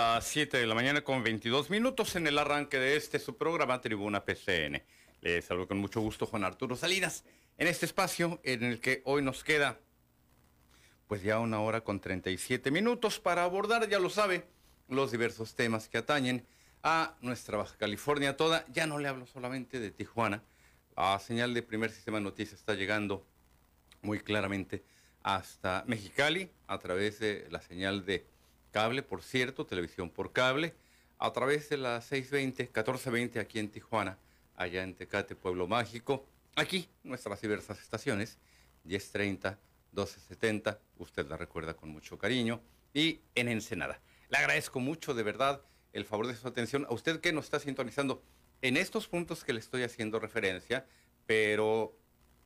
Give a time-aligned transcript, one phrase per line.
[0.00, 3.82] las 7 de la mañana con 22 minutos en el arranque de este su programa
[3.82, 4.82] Tribuna PCN.
[5.20, 7.22] Les saludo con mucho gusto Juan Arturo Salinas
[7.58, 9.78] en este espacio en el que hoy nos queda
[11.06, 14.46] pues ya una hora con 37 minutos para abordar, ya lo sabe,
[14.88, 16.46] los diversos temas que atañen
[16.82, 18.64] a nuestra Baja California toda.
[18.72, 20.42] Ya no le hablo solamente de Tijuana.
[20.96, 23.26] A señal de primer sistema de noticias está llegando
[24.00, 24.82] muy claramente
[25.22, 28.39] hasta Mexicali a través de la señal de
[28.70, 30.74] cable, por cierto, televisión por cable,
[31.18, 34.18] a través de la 620, 1420 aquí en Tijuana,
[34.56, 36.26] allá en Tecate, Pueblo Mágico.
[36.56, 38.38] Aquí nuestras diversas estaciones,
[38.84, 39.58] 1030,
[39.92, 42.60] 1270, usted la recuerda con mucho cariño,
[42.94, 44.00] y en Ensenada.
[44.28, 45.62] Le agradezco mucho, de verdad,
[45.92, 46.86] el favor de su atención.
[46.88, 48.22] A usted que nos está sintonizando
[48.62, 50.86] en estos puntos que le estoy haciendo referencia,
[51.26, 51.96] pero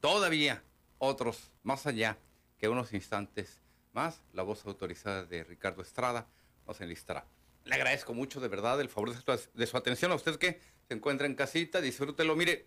[0.01, 0.63] todavía
[0.99, 2.19] otros más allá
[2.59, 3.61] que unos instantes
[3.95, 6.27] más, la voz autorizada de Ricardo Estrada
[6.67, 7.27] nos enlistará.
[7.65, 10.13] Le agradezco mucho, de verdad, el favor de su, atención.
[10.13, 12.37] A usted que se encuentra en casita, disfrútelo.
[12.37, 12.67] Mire,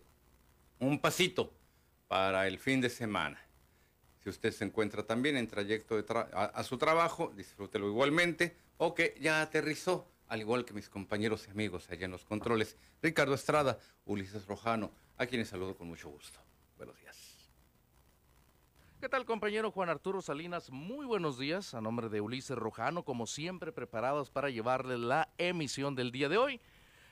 [0.80, 1.54] un pasito
[2.08, 3.40] para el fin de semana.
[4.22, 8.56] Si usted se encuentra también en trayecto a, su trabajo, disfrútelo igualmente.
[8.78, 12.76] O que ya aterrizó, al igual que mis compañeros y amigos allá en los controles,
[13.00, 16.40] Ricardo Estrada, Ulises Rojano, a quienes saludo con mucho gusto.
[16.76, 17.27] Buenos días.
[19.00, 20.72] ¿Qué tal compañero Juan Arturo Salinas?
[20.72, 21.72] Muy buenos días.
[21.72, 26.36] A nombre de Ulises Rojano, como siempre preparados para llevarle la emisión del día de
[26.36, 26.60] hoy.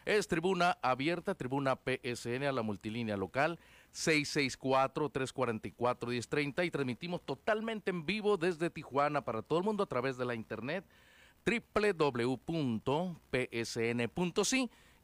[0.05, 3.61] Es tribuna abierta, tribuna PSN a la multilínea local
[3.95, 10.25] 664-344-1030 y transmitimos totalmente en vivo desde Tijuana para todo el mundo a través de
[10.25, 10.85] la internet
[11.47, 12.41] www.psn.si.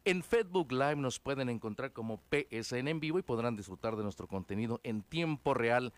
[0.05, 4.27] En Facebook Live nos pueden encontrar como PSN en vivo y podrán disfrutar de nuestro
[4.27, 5.93] contenido en tiempo real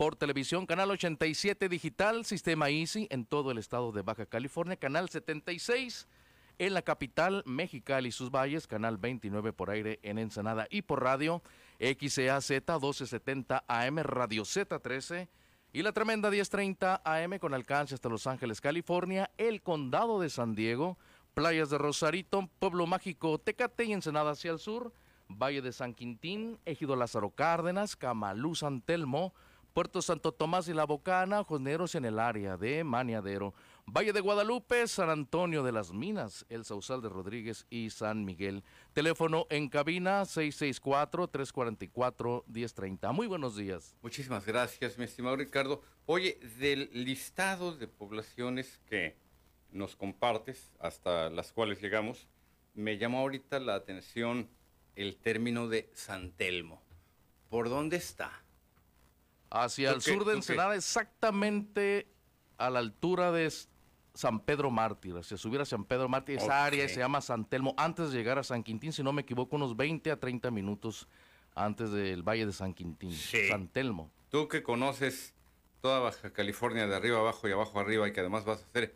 [0.00, 5.10] por televisión, canal 87 digital, sistema Easy en todo el estado de Baja California, canal
[5.10, 6.08] 76
[6.56, 11.02] en la capital Mexicali y sus valles, canal 29 por aire en Ensenada y por
[11.02, 11.42] radio,
[11.80, 15.28] XEAZ 1270 AM, Radio Z13
[15.74, 20.54] y la tremenda 1030 AM con alcance hasta Los Ángeles, California, el condado de San
[20.54, 20.96] Diego,
[21.34, 24.94] playas de Rosarito, Pueblo Mágico, Tecate y Ensenada hacia el sur,
[25.28, 29.34] Valle de San Quintín, Ejido Lázaro Cárdenas, Camalú, San Telmo,
[29.72, 33.54] Puerto Santo Tomás y La Bocana, Joneros en el área de Maniadero,
[33.86, 38.64] Valle de Guadalupe, San Antonio de las Minas, El Sausal de Rodríguez y San Miguel.
[38.92, 43.12] Teléfono en cabina 664-344-1030.
[43.12, 43.96] Muy buenos días.
[44.02, 45.82] Muchísimas gracias, mi estimado Ricardo.
[46.06, 49.16] Oye, del listado de poblaciones que
[49.70, 52.26] nos compartes, hasta las cuales llegamos,
[52.74, 54.48] me llamó ahorita la atención
[54.96, 56.82] el término de San Telmo.
[57.48, 58.42] ¿Por dónde está?
[59.50, 62.08] Hacia el sur de Ensenada, exactamente
[62.56, 63.52] a la altura de
[64.14, 67.74] San Pedro Mártir, hacia subir a San Pedro Mártir, esa área se llama San Telmo,
[67.76, 71.08] antes de llegar a San Quintín, si no me equivoco, unos 20 a 30 minutos
[71.54, 74.10] antes del Valle de San Quintín, San Telmo.
[74.30, 75.34] Tú que conoces
[75.80, 78.94] toda Baja California de arriba abajo y abajo arriba y que además vas a hacer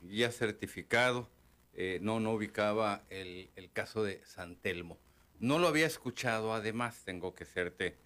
[0.00, 1.30] guía certificado,
[1.72, 4.98] eh, no, no ubicaba el, el caso de San Telmo.
[5.40, 7.96] No lo había escuchado, además tengo que serte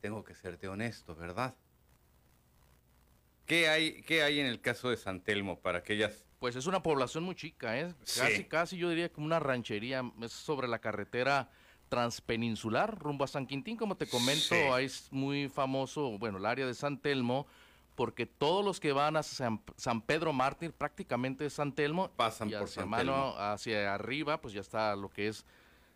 [0.00, 1.54] tengo que serte honesto, ¿verdad?
[3.46, 6.24] ¿Qué hay, qué hay en el caso de San Telmo para aquellas?
[6.38, 7.94] Pues es una población muy chica, ¿eh?
[8.16, 11.50] Casi, casi yo diría como una ranchería, es sobre la carretera
[11.88, 16.66] transpeninsular rumbo a San Quintín, como te comento, ahí es muy famoso, bueno, el área
[16.66, 17.46] de San Telmo,
[17.94, 19.60] porque todos los que van a San,
[20.06, 23.34] Pedro Mártir, prácticamente es San Telmo, pasan por San Telmo.
[23.38, 25.44] hacia arriba, pues ya está lo que es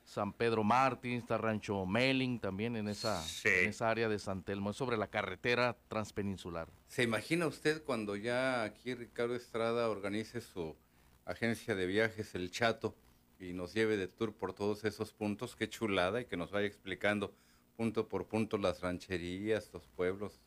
[0.05, 4.77] San Pedro Martín, está Rancho Melling también en esa, esa área de San Telmo, es
[4.77, 6.69] sobre la carretera transpeninsular.
[6.89, 10.77] ¿Se imagina usted cuando ya aquí Ricardo Estrada organice su
[11.25, 12.97] agencia de viajes, El Chato,
[13.39, 15.57] y nos lleve de tour por todos esos puntos?
[15.57, 17.35] Qué chulada y que nos vaya explicando
[17.77, 20.41] punto por punto las rancherías, los pueblos,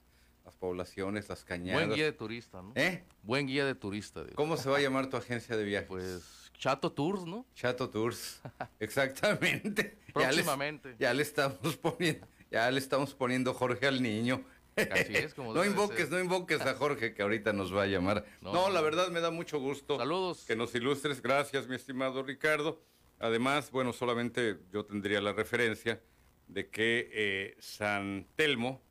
[0.45, 1.85] las poblaciones, las cañadas.
[1.85, 2.71] Buen guía de turista, ¿no?
[2.75, 3.03] ¿Eh?
[3.23, 4.23] Buen guía de turista.
[4.35, 5.87] ¿Cómo se va a llamar tu agencia de viajes?
[5.87, 7.45] Pues Chato Tours, ¿no?
[7.55, 8.41] Chato Tours,
[8.79, 9.97] exactamente.
[10.13, 10.95] Próximamente.
[10.99, 14.43] Ya, le estamos poniendo, ya le estamos poniendo Jorge al niño.
[14.75, 18.25] Así es, como no invoques, no invoques a Jorge que ahorita nos va a llamar.
[18.41, 19.97] No, la verdad me da mucho gusto.
[19.97, 20.45] Saludos.
[20.45, 21.21] Que nos ilustres.
[21.21, 22.81] Gracias, mi estimado Ricardo.
[23.19, 26.01] Además, bueno, solamente yo tendría la referencia
[26.47, 28.81] de que eh, San Telmo,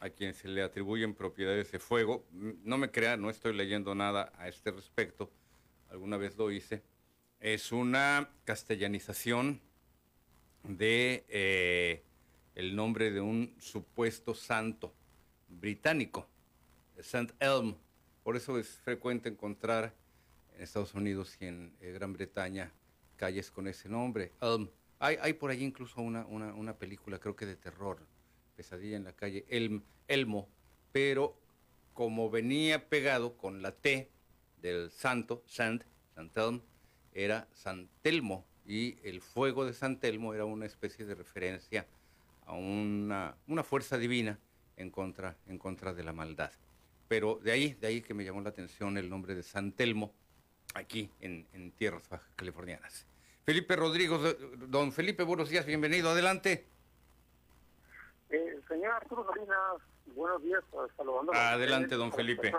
[0.00, 4.32] a quien se le atribuyen propiedades de fuego, no me crea, no estoy leyendo nada
[4.36, 5.30] a este respecto,
[5.88, 6.82] alguna vez lo hice,
[7.42, 9.60] es una castellanización
[10.62, 12.02] de eh,
[12.54, 14.94] el nombre de un supuesto santo
[15.48, 16.28] británico,
[16.98, 17.34] St.
[17.40, 17.74] Elm.
[18.22, 19.92] Por eso es frecuente encontrar
[20.54, 22.70] en Estados Unidos y en eh, Gran Bretaña
[23.16, 24.30] calles con ese nombre.
[24.40, 24.68] Um,
[25.00, 27.98] hay, hay por allí incluso una, una, una película, creo que de terror,
[28.56, 30.48] Pesadilla en la calle Elm, Elmo,
[30.92, 31.36] pero
[31.92, 34.08] como venía pegado con la T
[34.60, 35.82] del santo, Sant,
[36.14, 36.62] Santelm,
[37.12, 41.86] era Santelmo, y el fuego de Santelmo era una especie de referencia
[42.46, 44.38] a una, una fuerza divina
[44.76, 46.52] en contra, en contra de la maldad.
[47.08, 50.12] Pero de ahí, de ahí que me llamó la atención el nombre de Santelmo,
[50.74, 53.06] aquí en, en tierras bajas californianas.
[53.44, 54.36] Felipe Rodríguez,
[54.68, 56.64] don Felipe, buenos días, bienvenido, adelante.
[58.30, 59.58] Eh, señor Arturo Salinas,
[60.14, 60.62] buenos días,
[60.96, 62.52] saludando Adelante, don Felipe.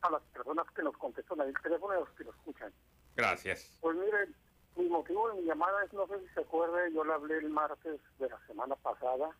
[0.00, 2.72] a las personas que nos contestan ahí el teléfono y a los que lo escuchan.
[3.16, 3.78] Gracias.
[3.80, 4.28] Pues mire,
[4.76, 7.50] mi motivo de mi llamada es, no sé si se acuerde, yo le hablé el
[7.50, 9.30] martes de la semana pasada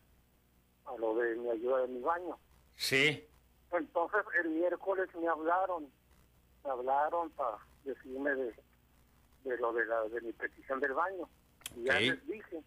[0.85, 2.37] a lo de mi ayuda de mi baño.
[2.75, 3.27] Sí.
[3.71, 5.89] Entonces el miércoles me hablaron,
[6.63, 8.55] me hablaron para decirme de,
[9.43, 11.27] de lo de, la, de mi petición del baño.
[11.75, 12.61] Y ya les dije.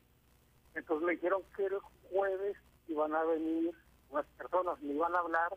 [0.75, 1.79] Entonces me dijeron que el
[2.11, 2.57] jueves
[2.89, 3.75] iban a venir
[4.11, 5.53] unas personas, me iban a hablar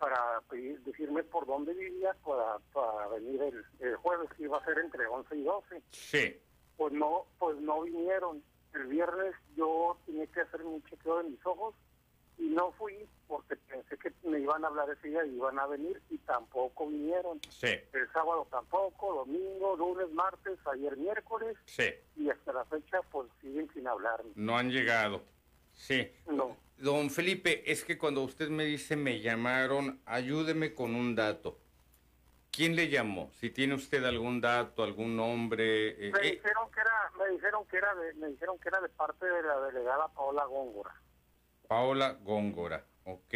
[0.00, 4.64] para pedir, decirme por dónde vivía para, para venir el, el jueves, que iba a
[4.64, 6.40] ser entre 11 y 12 Sí.
[6.78, 8.42] pues no pues no vinieron
[8.74, 11.74] el viernes yo tenía que hacer mi chequeo de mis ojos
[12.38, 15.66] y no fui porque pensé que me iban a hablar ese día y iban a
[15.66, 17.66] venir y tampoco vinieron Sí.
[17.92, 21.90] el sábado tampoco domingo lunes martes ayer miércoles Sí.
[22.16, 25.20] y hasta la fecha pues siguen sin hablarme No han llegado.
[25.72, 26.10] Sí.
[26.30, 31.58] no Don Felipe, es que cuando usted me dice me llamaron, ayúdeme con un dato.
[32.50, 33.30] ¿Quién le llamó?
[33.38, 35.90] Si tiene usted algún dato, algún nombre.
[35.90, 38.80] eh, me eh, dijeron que era me dijeron que era de, me dijeron que era
[38.80, 40.94] de parte de la delegada Paola Góngora
[41.68, 43.34] Paola Góngora, ok.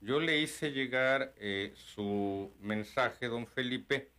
[0.00, 4.10] Yo le hice llegar eh, su mensaje, don Felipe,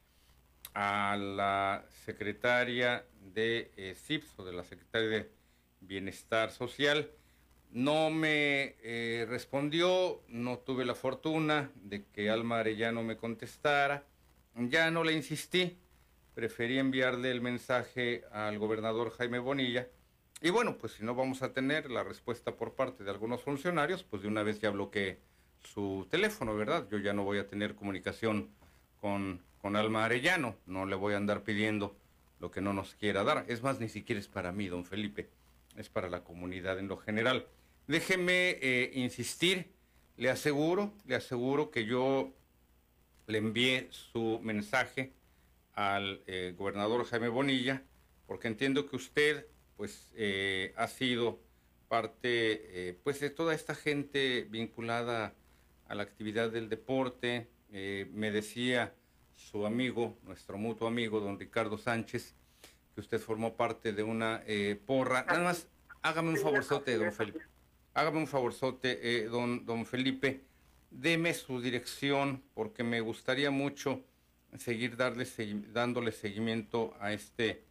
[0.73, 5.31] a la secretaria de eh, CIPS, o de la secretaria de
[5.81, 7.11] Bienestar Social.
[7.75, 14.05] No me eh, respondió, no tuve la fortuna de que Alma Arellano me contestara.
[14.55, 15.77] Ya no le insistí,
[16.33, 19.89] preferí enviarle el mensaje al gobernador Jaime Bonilla.
[20.41, 24.05] Y bueno, pues si no vamos a tener la respuesta por parte de algunos funcionarios,
[24.05, 25.19] pues de una vez ya bloqueé
[25.61, 26.87] su teléfono, ¿verdad?
[26.89, 28.51] Yo ya no voy a tener comunicación
[29.01, 31.93] con, con Alma Arellano, no le voy a andar pidiendo
[32.39, 33.43] lo que no nos quiera dar.
[33.49, 35.29] Es más, ni siquiera es para mí, don Felipe,
[35.75, 37.47] es para la comunidad en lo general.
[37.87, 39.71] Déjeme eh, insistir,
[40.17, 42.33] le aseguro, le aseguro que yo
[43.27, 45.13] le envié su mensaje
[45.73, 47.83] al eh, gobernador Jaime Bonilla,
[48.27, 49.45] porque entiendo que usted
[49.77, 51.39] pues eh, ha sido
[51.87, 55.33] parte eh, pues de toda esta gente vinculada
[55.87, 57.49] a la actividad del deporte.
[57.69, 58.93] Me decía
[59.35, 62.33] su amigo, nuestro mutuo amigo, don Ricardo Sánchez,
[62.93, 64.41] que usted formó parte de una
[64.85, 65.25] porra.
[65.25, 65.67] Nada más,
[66.01, 67.54] hágame un favorzote, don Felipe.
[67.95, 70.41] Hágame un favorzote, eh, don, don Felipe.
[70.91, 74.03] Deme su dirección porque me gustaría mucho
[74.57, 75.25] seguir darle,
[75.71, 77.63] dándole seguimiento a este,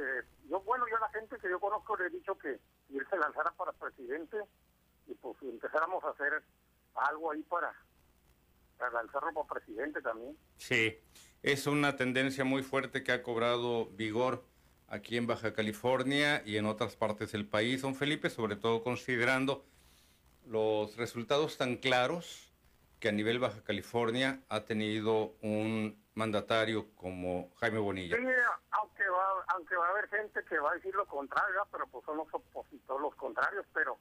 [0.49, 3.17] yo, bueno, yo a la gente que yo conozco le he dicho que él se
[3.17, 4.37] lanzara para presidente
[5.07, 6.43] y pues empezáramos a hacer
[6.95, 7.69] algo ahí para,
[8.79, 10.37] a lanzarlo por presidente también.
[10.59, 10.99] Sí,
[11.43, 14.45] es una tendencia muy fuerte que ha cobrado vigor
[14.91, 19.65] aquí en Baja California y en otras partes del país, don Felipe, sobre todo considerando
[20.47, 22.53] los resultados tan claros
[22.99, 28.17] que a nivel Baja California ha tenido un mandatario como Jaime Bonilla.
[28.17, 28.25] Sí,
[28.73, 32.05] aunque va, aunque va a haber gente que va a decir lo contrario, pero pues
[32.05, 33.97] son los opositores los contrarios, pero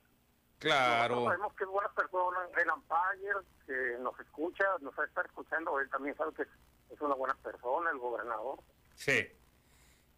[0.57, 1.25] claro.
[1.25, 3.33] sabemos que es buena persona, el umpire
[3.65, 7.35] que nos escucha, nos va a estar escuchando, él también sabe que es una buena
[7.35, 8.59] persona, el gobernador.
[8.95, 9.38] Sí,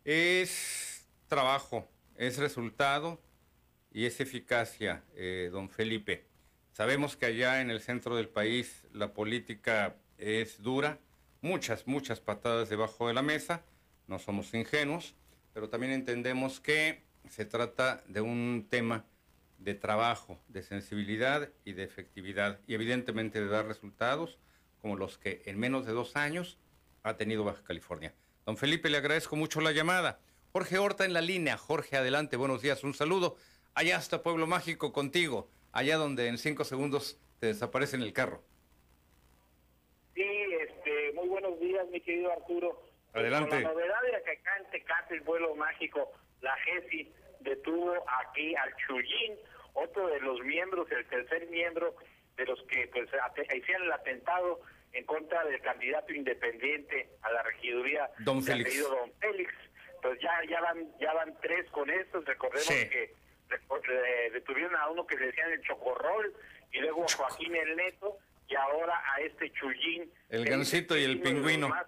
[0.05, 3.21] es trabajo, es resultado
[3.91, 6.25] y es eficacia, eh, don Felipe.
[6.71, 10.99] Sabemos que allá en el centro del país la política es dura,
[11.41, 13.63] muchas, muchas patadas debajo de la mesa,
[14.07, 15.15] no somos ingenuos,
[15.53, 19.05] pero también entendemos que se trata de un tema
[19.59, 24.39] de trabajo, de sensibilidad y de efectividad, y evidentemente de dar resultados
[24.81, 26.57] como los que en menos de dos años
[27.03, 28.13] ha tenido Baja California.
[28.45, 30.19] Don Felipe, le agradezco mucho la llamada.
[30.51, 31.57] Jorge Horta en la línea.
[31.57, 33.37] Jorge, adelante, buenos días, un saludo.
[33.75, 38.43] Allá está Pueblo Mágico contigo, allá donde en cinco segundos te desaparece en el carro.
[40.15, 40.27] Sí,
[40.59, 42.81] este, muy buenos días, mi querido Arturo.
[43.13, 43.49] Adelante.
[43.51, 48.55] Con la novedad de que acá en Tecate, el vuelo mágico, la GESI detuvo aquí
[48.55, 49.37] al Chuyín,
[49.73, 51.95] otro de los miembros, el tercer miembro
[52.37, 53.09] de los que pues
[53.55, 54.61] hicieron el atentado
[54.93, 58.79] en contra del candidato independiente a la regiduría, don Félix.
[58.81, 59.53] Don Félix.
[60.01, 63.13] Pues ya, ya van, ya van tres con estos, recordemos que
[64.31, 66.33] detuvieron a uno que le decían el chocorrol
[66.71, 70.11] y luego a Joaquín el Neto y ahora a este Chuyín.
[70.29, 71.69] El gancito y el pingüino.
[71.69, 71.87] Los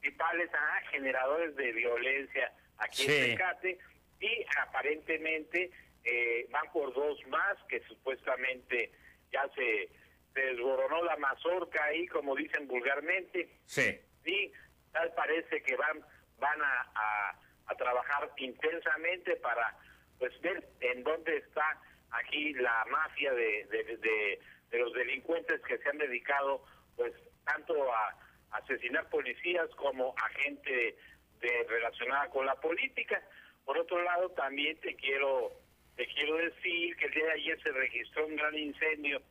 [0.00, 3.78] principales ah, generadores de violencia aquí en Tecate
[4.20, 5.70] y aparentemente
[6.04, 8.92] eh, van por dos más que supuestamente
[9.34, 9.90] ya se
[10.32, 13.50] desboronó la mazorca ahí, como dicen vulgarmente.
[13.66, 14.00] Sí.
[14.24, 14.52] Sí,
[14.92, 16.04] tal parece que van
[16.38, 19.76] van a, a, trabajar intensamente para
[20.18, 25.88] pues ver en dónde está aquí la mafia de, de, de, los delincuentes que se
[25.88, 26.64] han dedicado
[26.96, 27.12] pues
[27.44, 28.16] tanto a,
[28.52, 30.96] asesinar policías como a gente
[31.40, 33.20] de, relacionada con la política.
[33.64, 35.50] Por otro lado, también te quiero
[35.96, 39.22] te quiero decir que el día de ayer se registró un gran incendio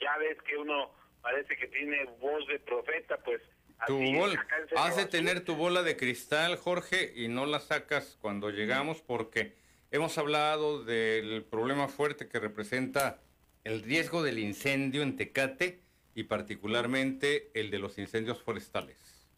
[0.00, 0.90] ya ves que uno
[1.22, 3.40] parece que tiene voz de profeta, pues...
[3.86, 4.46] Tu bola.
[4.76, 9.54] Has de tener tu bola de cristal, Jorge, y no la sacas cuando llegamos porque
[9.90, 13.20] hemos hablado del problema fuerte que representa
[13.64, 15.82] el riesgo del incendio en Tecate
[16.14, 19.28] y particularmente el de los incendios forestales.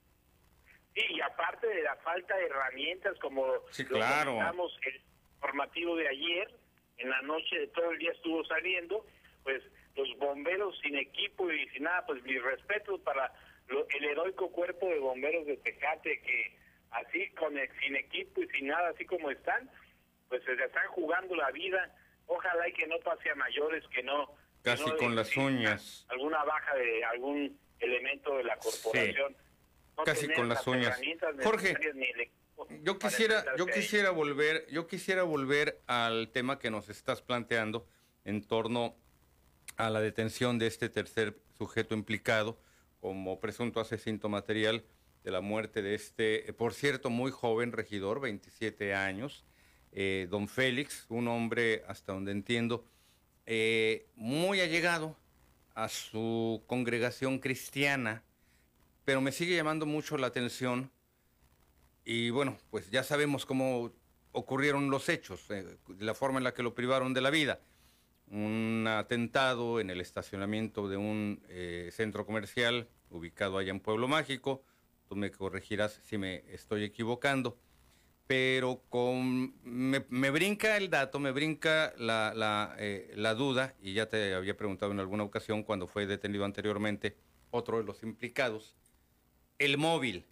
[0.94, 4.38] Sí, y aparte de la falta de herramientas como sí, claro.
[4.40, 5.02] el
[5.40, 6.50] formativo de ayer,
[6.99, 9.04] en la noche de todo el día estuvo saliendo,
[9.45, 9.62] pues
[9.97, 13.33] los bomberos sin equipo y sin nada, pues mi respeto para
[13.68, 16.57] el heroico cuerpo de bomberos de Tecate que
[16.90, 19.71] así con sin equipo y sin nada, así como están,
[20.28, 21.95] pues se están jugando la vida.
[22.26, 26.75] Ojalá y que no pase a mayores, que no casi con las uñas alguna baja
[26.76, 29.37] de algún elemento de la corporación.
[30.04, 31.00] casi con las uñas.
[31.42, 31.75] Jorge,
[32.82, 37.86] yo quisiera yo quisiera volver yo quisiera volver al tema que nos estás planteando
[38.24, 38.96] en torno
[39.76, 42.58] a la detención de este tercer sujeto implicado
[43.00, 44.84] como presunto asesino material
[45.24, 49.44] de la muerte de este, eh, por cierto, muy joven regidor, 27 años,
[49.92, 52.84] eh, don Félix, un hombre, hasta donde entiendo,
[53.46, 55.16] eh, muy allegado
[55.74, 58.22] a su congregación cristiana,
[59.04, 60.90] pero me sigue llamando mucho la atención
[62.08, 63.92] y bueno, pues ya sabemos cómo
[64.32, 65.46] ocurrieron los hechos,
[65.98, 67.60] la forma en la que lo privaron de la vida
[68.30, 74.62] un atentado en el estacionamiento de un eh, centro comercial ubicado allá en Pueblo Mágico.
[75.08, 77.58] Tú me corregirás si me estoy equivocando.
[78.26, 84.10] Pero con, me, brinca el dato, me brinca la, la, eh, la duda, y ya
[84.10, 87.16] te había preguntado en alguna ocasión cuando fue detenido anteriormente
[87.50, 88.76] otro de los implicados.
[89.58, 90.26] El móvil.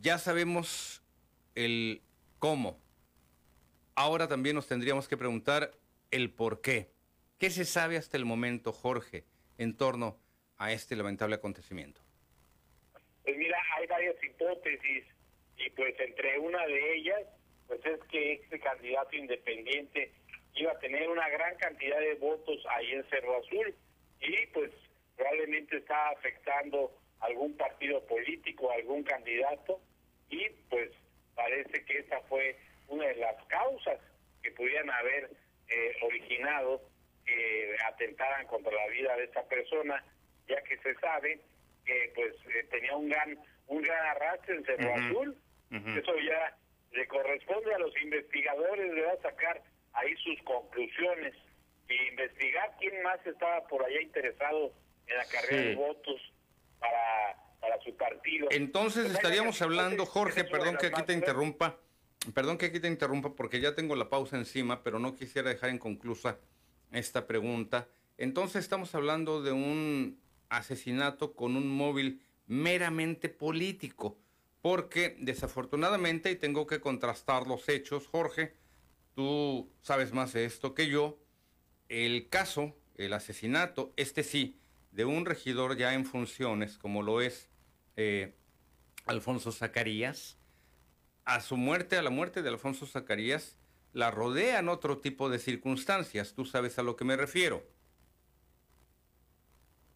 [0.00, 1.02] Ya sabemos
[1.54, 2.02] el
[2.38, 2.80] cómo.
[3.94, 5.72] Ahora también nos tendríamos que preguntar
[6.10, 6.90] el por qué.
[7.38, 9.24] ¿Qué se sabe hasta el momento, Jorge,
[9.58, 10.18] en torno
[10.58, 12.00] a este lamentable acontecimiento?
[13.24, 15.04] Pues mira, hay varias hipótesis
[15.56, 17.20] y pues entre una de ellas,
[17.66, 20.12] pues es que este candidato independiente
[20.54, 23.74] iba a tener una gran cantidad de votos ahí en Cerro Azul
[24.20, 24.70] y pues
[25.16, 29.80] probablemente está afectando algún partido político, algún candidato
[30.28, 30.90] y pues
[31.34, 32.56] parece que esta fue
[32.88, 33.98] una de las causas
[34.42, 35.30] que pudieran haber
[35.68, 36.82] eh, originado
[37.24, 40.04] que atentaran contra la vida de esta persona,
[40.48, 41.40] ya que se sabe
[41.84, 43.38] que pues eh, tenía un gran
[43.68, 44.94] un gran arrastre en Cerro.
[44.94, 45.36] Azul.
[45.70, 46.54] Eso ya
[46.90, 49.18] le corresponde a los investigadores, ¿verdad?
[49.22, 49.62] Sacar
[49.94, 51.34] ahí sus conclusiones
[51.88, 54.72] y investigar quién más estaba por allá interesado
[55.06, 55.68] en la carrera Sí.
[55.68, 56.31] de votos
[56.82, 58.48] para, para su partido.
[58.50, 61.78] Entonces Pues, estaríamos hablando, Jorge, perdón que aquí te interrumpa,
[62.34, 65.70] perdón que aquí te interrumpa porque ya tengo la pausa encima, pero no quisiera dejar
[65.70, 66.38] inconclusa
[66.90, 67.88] esta pregunta.
[68.18, 74.18] Entonces estamos hablando de un asesinato con un móvil meramente político,
[74.60, 78.54] porque desafortunadamente, y tengo que contrastar los hechos, Jorge,
[79.14, 81.18] tú sabes más de esto que yo,
[81.88, 84.60] el caso, el asesinato, este sí,
[84.92, 87.50] de un regidor ya en funciones, como lo es
[87.96, 88.34] eh,
[89.06, 90.38] Alfonso Zacarías,
[91.24, 93.58] a su muerte, a la muerte de Alfonso Zacarías,
[93.92, 96.34] la rodean otro tipo de circunstancias.
[96.34, 97.62] Tú sabes a lo que me refiero.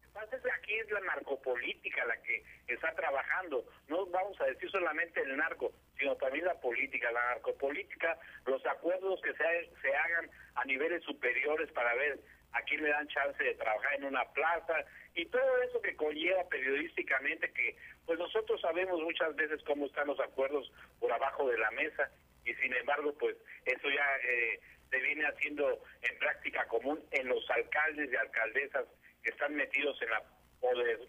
[0.07, 3.65] Entonces aquí es la narcopolítica la que está trabajando.
[3.87, 7.11] No vamos a decir solamente el narco, sino también la política.
[7.11, 12.19] La narcopolítica, los acuerdos que se, se hagan a niveles superiores para ver
[12.53, 14.85] a quién le dan chance de trabajar en una plaza
[15.15, 17.75] y todo eso que conlleva periodísticamente que
[18.05, 22.09] pues nosotros sabemos muchas veces cómo están los acuerdos por abajo de la mesa
[22.45, 23.35] y sin embargo pues
[23.65, 28.85] eso ya eh, se viene haciendo en práctica común en los alcaldes y alcaldesas
[29.23, 30.23] que están metidos en la
[30.59, 30.99] poder,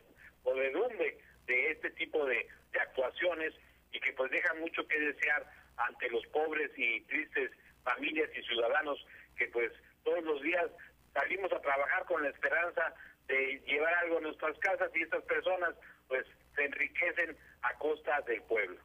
[0.42, 2.46] podredumbre de este tipo de
[2.80, 3.54] actuaciones
[3.92, 7.50] y que pues dejan mucho que desear ante los pobres y tristes
[7.84, 9.04] familias y ciudadanos
[9.36, 9.72] que pues
[10.04, 10.66] todos los días
[11.12, 12.94] salimos a trabajar con la esperanza
[13.26, 15.74] de llevar algo a nuestras casas y estas personas
[16.06, 18.78] pues se enriquecen a costa del pueblo.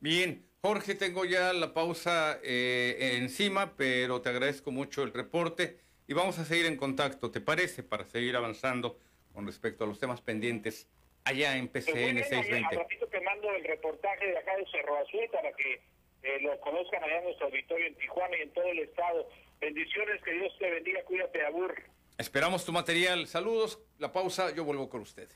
[0.00, 6.14] Bien, Jorge, tengo ya la pausa eh, encima, pero te agradezco mucho el reporte y
[6.14, 7.82] vamos a seguir en contacto, ¿te parece?
[7.82, 8.98] Para seguir avanzando
[9.32, 10.88] con respecto a los temas pendientes
[11.24, 12.76] allá en PCN bien, Al 620.
[12.76, 15.80] ratito te mando el reportaje de acá de Cerro Azul para que
[16.22, 19.28] eh, lo conozcan allá en nuestro auditorio en Tijuana y en todo el estado.
[19.60, 21.74] Bendiciones, que Dios te bendiga, cuídate, Abur.
[22.16, 23.26] Esperamos tu material.
[23.26, 25.28] Saludos, la pausa, yo vuelvo con usted.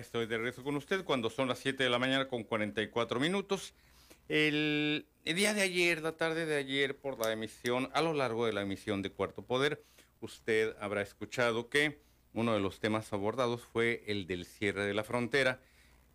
[0.00, 3.74] Estoy de regreso con usted cuando son las 7 de la mañana con 44 minutos.
[4.28, 8.52] El, día de ayer, la tarde de ayer, por la emisión, a lo largo de
[8.52, 9.82] la emisión de Cuarto Poder,
[10.20, 12.00] usted habrá escuchado que
[12.32, 15.60] uno de los temas abordados fue el del cierre de la frontera.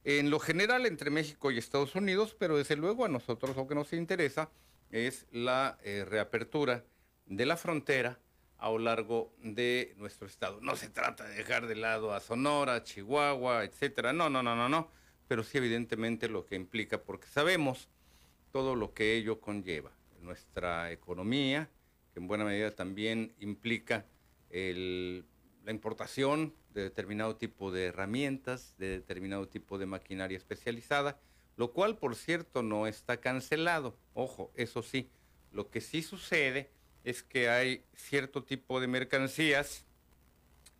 [0.04, 3.76] En lo general entre México y Estados Unidos, pero desde luego a nosotros lo que
[3.76, 4.50] nos interesa
[4.92, 6.86] es la eh, reapertura
[7.26, 8.20] de la frontera
[8.58, 10.60] a lo largo de nuestro estado.
[10.62, 14.14] No se trata de dejar de lado a Sonora, Chihuahua, etcétera.
[14.14, 14.90] No, no, no, no, no.
[15.28, 17.90] Pero sí evidentemente lo que implica, porque sabemos
[18.52, 19.92] todo lo que ello conlleva.
[20.22, 21.70] Nuestra economía,
[22.14, 24.06] que en buena medida también implica
[24.50, 31.20] la importación de determinado tipo de herramientas, de determinado tipo de maquinaria especializada,
[31.58, 33.98] lo cual, por cierto, no está cancelado.
[34.14, 35.10] Ojo, eso sí,
[35.52, 36.72] lo que sí sucede
[37.06, 39.86] es que hay cierto tipo de mercancías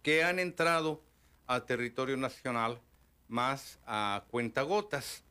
[0.02, 1.04] que han entrado
[1.48, 2.82] a territorio nacional
[3.28, 5.24] más a cuentagotas.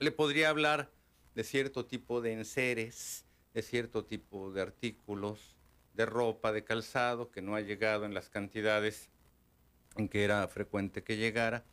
[0.00, 0.90] Le podría hablar
[1.36, 5.56] de cierto tipo de enseres, de cierto tipo de artículos,
[5.94, 9.08] de ropa, de calzado, que no ha llegado en las cantidades
[9.96, 11.64] en que era frecuente que llegara,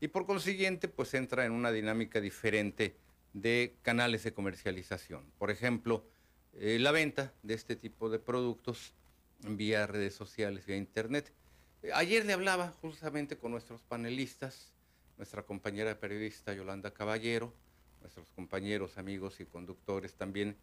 [0.00, 2.96] y por consiguiente, pues entra en una dinámica diferente
[3.34, 5.30] de canales de comercialización.
[5.38, 6.06] Por ejemplo,
[6.54, 8.94] eh, la venta de este tipo de productos
[9.40, 11.32] vía redes sociales, vía internet.
[11.82, 14.72] Eh, ayer le hablaba justamente con nuestros panelistas,
[15.16, 17.54] nuestra compañera periodista Yolanda Caballero,
[18.00, 20.56] nuestros compañeros, amigos y conductores también,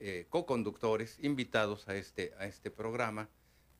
[0.00, 3.28] eh, co-conductores, invitados a este, a este programa,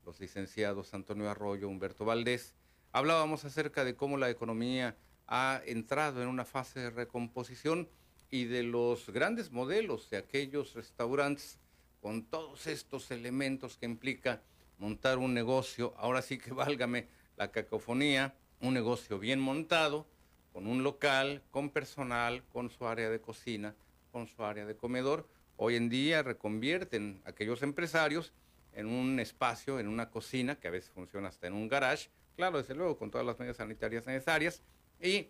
[0.05, 2.53] los licenciados Antonio Arroyo, Humberto Valdés.
[2.91, 4.95] Hablábamos acerca de cómo la economía
[5.27, 7.89] ha entrado en una fase de recomposición
[8.29, 11.59] y de los grandes modelos de aquellos restaurantes
[12.01, 14.41] con todos estos elementos que implica
[14.77, 17.07] montar un negocio, ahora sí que válgame
[17.37, 20.07] la cacofonía, un negocio bien montado,
[20.53, 23.75] con un local, con personal, con su área de cocina,
[24.11, 25.27] con su área de comedor.
[25.57, 28.31] Hoy en día reconvierten aquellos empresarios
[28.71, 32.57] en un espacio, en una cocina, que a veces funciona hasta en un garage, claro,
[32.59, 34.61] desde luego, con todas las medidas sanitarias necesarias,
[35.01, 35.29] y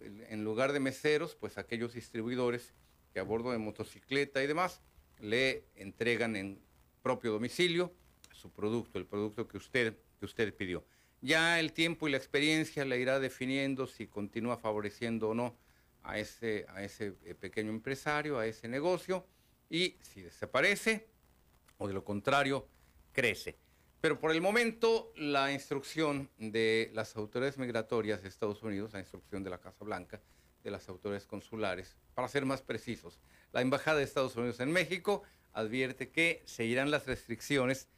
[0.00, 2.74] en lugar de meseros, pues aquellos distribuidores
[3.12, 4.80] que a bordo de motocicleta y demás
[5.20, 6.60] le entregan en
[7.02, 7.92] propio domicilio
[8.32, 10.84] su producto, el producto que usted, que usted pidió.
[11.20, 15.58] Ya el tiempo y la experiencia le irá definiendo si continúa favoreciendo o no
[16.02, 19.26] a ese, a ese eh, pequeño empresario, a ese negocio,
[19.68, 21.08] y si desaparece
[21.76, 22.66] o de lo contrario,
[23.12, 23.58] crece.
[24.00, 29.44] Pero por el momento, la instrucción de las autoridades migratorias de Estados Unidos, la instrucción
[29.44, 30.20] de la Casa Blanca,
[30.64, 33.20] de las autoridades consulares, para ser más precisos,
[33.52, 37.88] la Embajada de Estados Unidos en México advierte que seguirán las restricciones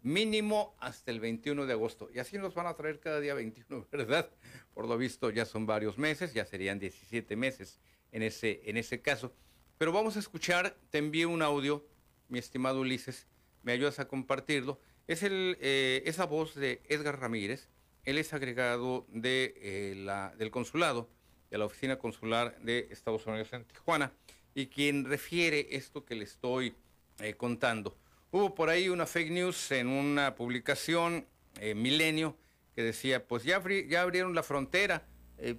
[0.00, 2.08] mínimo hasta el 21 de agosto.
[2.10, 4.30] Y así nos van a traer cada día 21, ¿verdad?
[4.72, 7.80] Por lo visto ya son varios meses, ya serían 17 meses
[8.12, 9.34] en ese, en ese caso.
[9.76, 11.86] Pero vamos a escuchar, te envío un audio,
[12.28, 13.26] mi estimado Ulises,
[13.62, 17.66] me ayudas a compartirlo es el, eh, esa voz de Edgar Ramírez.
[18.04, 21.08] Él es agregado de, eh, la, del consulado,
[21.50, 24.12] de la oficina consular de Estados Unidos en Tijuana,
[24.54, 26.74] y quien refiere esto que le estoy
[27.18, 27.96] eh, contando.
[28.30, 31.26] Hubo por ahí una fake news en una publicación,
[31.74, 32.36] Milenio,
[32.76, 35.02] que decía, pues ya, ya abrieron la frontera.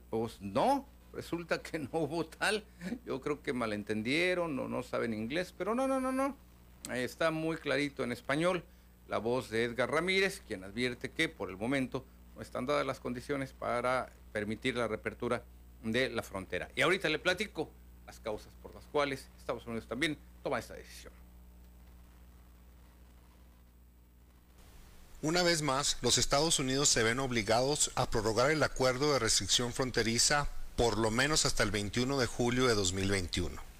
[0.09, 2.63] pues no, resulta que no hubo tal.
[3.05, 6.37] Yo creo que malentendieron o no saben inglés, pero no, no, no, no.
[6.93, 8.63] Está muy clarito en español
[9.11, 13.01] la voz de Edgar Ramírez, quien advierte que por el momento no están dadas las
[13.01, 15.43] condiciones para permitir la reapertura
[15.83, 16.69] de la frontera.
[16.77, 17.69] Y ahorita le platico
[18.05, 21.11] las causas por las cuales Estados Unidos también toma esta decisión.
[25.21, 29.73] Una vez más, los Estados Unidos se ven obligados a prorrogar el acuerdo de restricción
[29.73, 30.47] fronteriza
[30.77, 33.70] por lo menos hasta el 21 de julio de 2021.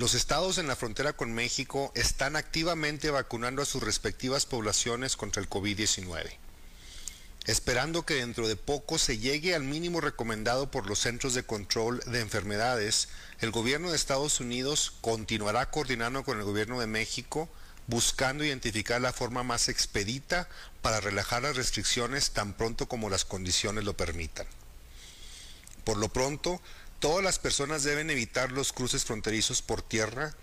[0.00, 5.42] Los estados en la frontera con México están activamente vacunando a sus respectivas poblaciones contra
[5.42, 6.38] el COVID-19,
[7.44, 12.00] esperando que dentro de poco se llegue al mínimo recomendado por los Centros de Control
[12.06, 13.10] de Enfermedades.
[13.42, 17.50] El gobierno de Estados Unidos continuará coordinando con el gobierno de México
[17.86, 20.48] buscando identificar la forma más expedita
[20.80, 24.46] para relajar las restricciones tan pronto como las condiciones lo permitan.
[25.84, 26.62] Por lo pronto,
[27.00, 30.34] Todas las personas deben evitar los cruces fronterizos por tierra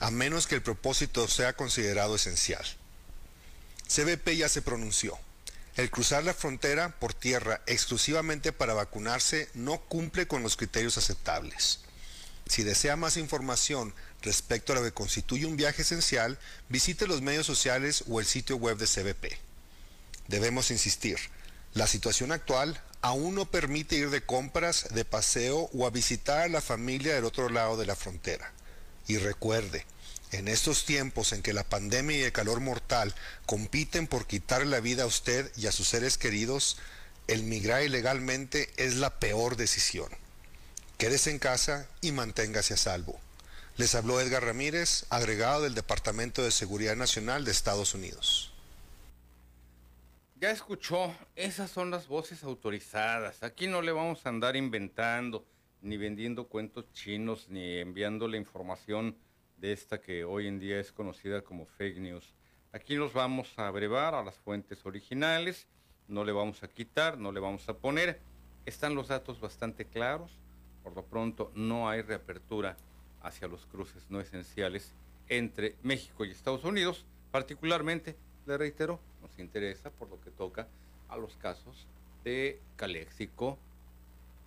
[0.00, 2.64] a menos que el propósito sea considerado esencial.
[3.86, 5.18] CBP ya se pronunció.
[5.76, 11.80] El cruzar la frontera por tierra exclusivamente para vacunarse no cumple con los criterios aceptables.
[12.46, 16.38] Si desea más información respecto a lo que constituye un viaje esencial,
[16.70, 19.38] visite los medios sociales o el sitio web de CBP.
[20.28, 21.18] Debemos insistir,
[21.74, 26.48] la situación actual aún no permite ir de compras, de paseo o a visitar a
[26.48, 28.52] la familia del otro lado de la frontera.
[29.06, 29.86] Y recuerde,
[30.32, 33.14] en estos tiempos en que la pandemia y el calor mortal
[33.46, 36.78] compiten por quitarle la vida a usted y a sus seres queridos,
[37.28, 40.10] el migrar ilegalmente es la peor decisión.
[40.98, 43.20] Quédese en casa y manténgase a salvo.
[43.76, 48.52] Les habló Edgar Ramírez, agregado del Departamento de Seguridad Nacional de Estados Unidos.
[50.46, 53.42] Ya escuchó, esas son las voces autorizadas.
[53.42, 55.44] Aquí no le vamos a andar inventando,
[55.82, 59.16] ni vendiendo cuentos chinos, ni enviando la información
[59.56, 62.32] de esta que hoy en día es conocida como fake news.
[62.70, 65.66] Aquí nos vamos a brevar a las fuentes originales,
[66.06, 68.20] no le vamos a quitar, no le vamos a poner.
[68.66, 70.30] Están los datos bastante claros.
[70.84, 72.76] Por lo pronto no hay reapertura
[73.20, 74.94] hacia los cruces no esenciales
[75.28, 77.04] entre México y Estados Unidos.
[77.32, 80.68] Particularmente, le reitero, nos interesa por lo que toca
[81.08, 81.86] a los casos
[82.24, 83.58] de Caléxico,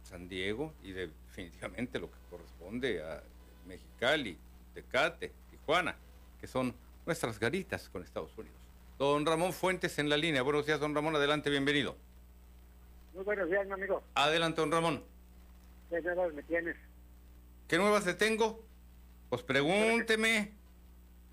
[0.03, 3.21] San Diego y definitivamente lo que corresponde a
[3.67, 4.37] Mexicali,
[4.73, 5.95] Tecate, Tijuana,
[6.39, 6.73] que son
[7.05, 8.57] nuestras garitas con Estados Unidos.
[8.97, 10.41] Don Ramón Fuentes en la línea.
[10.41, 11.15] Buenos días, don Ramón.
[11.15, 11.95] Adelante, bienvenido.
[13.13, 14.03] Muy buenos días, mi amigo.
[14.15, 15.03] Adelante, don Ramón.
[15.89, 16.75] ¿Qué nuevas me tienes?
[17.67, 18.63] ¿Qué nuevas le tengo?
[19.29, 20.51] Pues pregúnteme.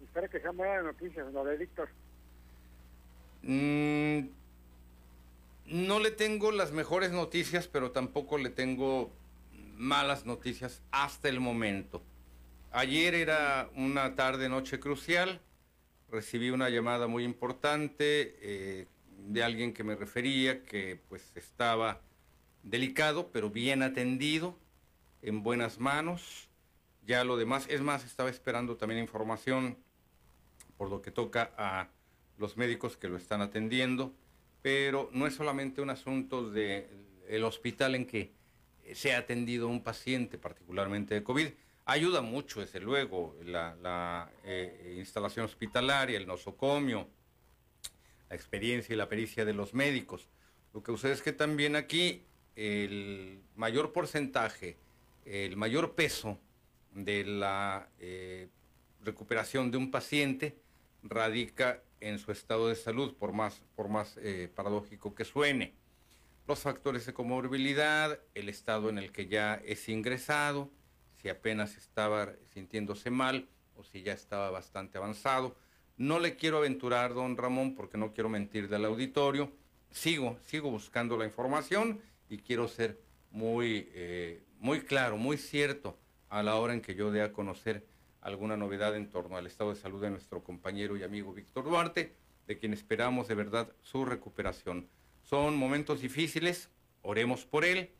[0.02, 1.88] Espero que sean buenas noticias, lo de Víctor.
[3.46, 4.28] Mm,
[5.66, 9.10] no le tengo las mejores noticias, pero tampoco le tengo
[9.76, 12.02] malas noticias hasta el momento.
[12.72, 15.40] Ayer era una tarde, noche crucial.
[16.10, 18.86] Recibí una llamada muy importante eh,
[19.28, 22.00] de alguien que me refería que pues estaba
[22.62, 24.56] delicado, pero bien atendido,
[25.22, 26.46] en buenas manos
[27.06, 29.78] ya lo demás, es más, estaba esperando también información
[30.76, 31.88] por lo que toca a
[32.38, 34.14] los médicos que lo están atendiendo,
[34.62, 36.88] pero no es solamente un asunto del
[37.28, 38.32] el hospital en que
[38.94, 41.48] se ha atendido un paciente, particularmente de COVID.
[41.86, 47.08] Ayuda mucho, desde luego, la, eh, instalación hospitalaria, el nosocomio,
[48.28, 50.28] la experiencia y la pericia de los médicos.
[50.74, 52.24] Lo que sucede es que también aquí
[52.56, 54.76] el mayor porcentaje,
[55.24, 56.38] el mayor peso
[56.92, 58.48] de la eh,
[59.04, 60.56] recuperación de un paciente
[61.02, 65.74] radica en su estado de salud, por más, por más eh, paradójico que suene.
[66.46, 70.70] Los factores de comorbilidad, el estado en el que ya es ingresado,
[71.20, 75.56] si apenas estaba sintiéndose mal o si ya estaba bastante avanzado.
[75.96, 79.50] No le quiero aventurar, don Ramón, porque no quiero mentir del auditorio.
[79.90, 86.42] Sigo, sigo buscando la información y quiero ser muy, eh, muy claro, muy cierto a
[86.42, 87.86] la hora en que yo dé a conocer
[88.26, 92.16] alguna novedad en torno al estado de salud de nuestro compañero y amigo Víctor Duarte,
[92.48, 94.88] de quien esperamos de verdad su recuperación.
[95.22, 96.68] Son momentos difíciles,
[97.02, 97.92] oremos por él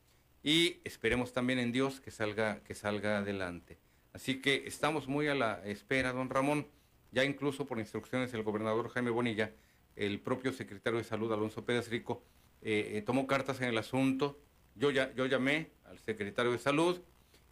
[0.43, 3.79] y esperemos también en Dios que salga, que salga adelante.
[4.13, 6.67] Así que estamos muy a la espera, don Ramón,
[7.13, 9.53] ya incluso por instrucciones del gobernador Jaime Bonilla,
[9.95, 12.25] el propio secretario de Salud, Alonso Pérez Rico,
[12.63, 14.41] eh, eh, tomó cartas en el asunto.
[14.75, 17.01] Yo, ya, yo llamé al secretario de Salud,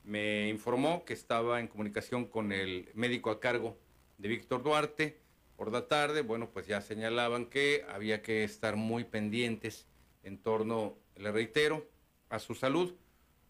[0.04, 3.78] me informó que estaba en comunicación con el médico a cargo
[4.18, 5.18] de Víctor Duarte
[5.56, 6.20] por la tarde.
[6.20, 9.86] Bueno, pues ya señalaban que había que estar muy pendientes
[10.22, 11.88] en torno, le reitero,
[12.28, 12.94] a su salud.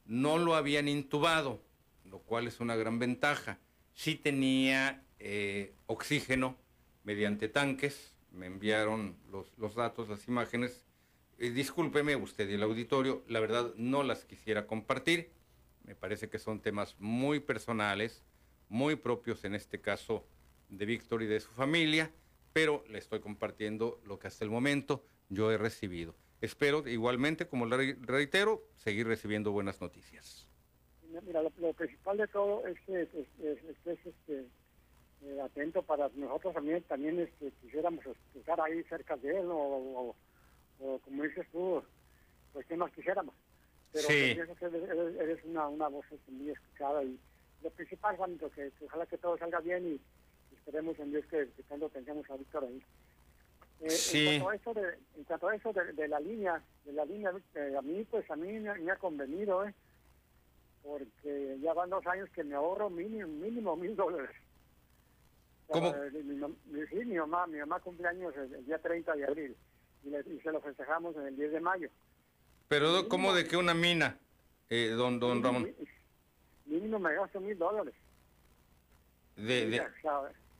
[0.06, 1.60] No lo habían intubado,
[2.04, 3.58] lo cual es una gran ventaja.
[3.92, 6.56] Sí tenía eh, oxígeno
[7.02, 10.84] mediante tanques, me enviaron los, datos, las imágenes.
[11.38, 15.30] Eh, discúlpeme usted y el auditorio, la verdad no las quisiera compartir
[15.84, 18.24] me parece que son temas muy personales,
[18.68, 20.26] muy propios en este caso
[20.68, 22.10] de Víctor y de su familia,
[22.52, 26.14] pero le estoy compartiendo lo que hasta el momento yo he recibido.
[26.40, 30.48] Espero igualmente, como le reitero, seguir recibiendo buenas noticias.
[31.22, 37.52] Mira, lo, principal de todo es que estés eh, atento para nosotros también, también este,
[37.62, 40.14] quisiéramos estar ahí cerca de él o,
[40.80, 41.82] o como dices tú,
[42.52, 43.34] pues que más quisiéramos
[43.94, 44.34] pero sí.
[44.34, 44.66] pienso que
[45.22, 47.16] eres, una, una voz este, muy escuchada y
[47.62, 50.00] lo principal, Juanito, que, que, ojalá que todo salga bien y,
[50.56, 52.82] esperemos en Dios que, que cuando tengamos a Víctor ahí.
[53.80, 54.26] Eh, sí.
[54.26, 57.04] En cuanto a eso, de, en cuanto a eso de, de la línea, de la
[57.04, 59.74] línea, eh, a mí, pues a mí me, ha convenido, ¿eh?
[60.82, 64.34] Porque ya van dos años que me ahorro mínimo, mínimo mil dólares.
[65.68, 65.94] ¿Cómo?
[66.66, 69.56] mi, sí, mi mamá, mi mamá cumpleaños el, el día 30 de abril
[70.02, 71.90] y, le, y se lo festejamos en el 10 de mayo.
[72.68, 74.18] Pero ¿cómo de que una mina,
[74.70, 75.74] eh, don, don Ramón?
[76.66, 77.94] Mínimo me gasto mil dólares.
[79.36, 79.80] De, de...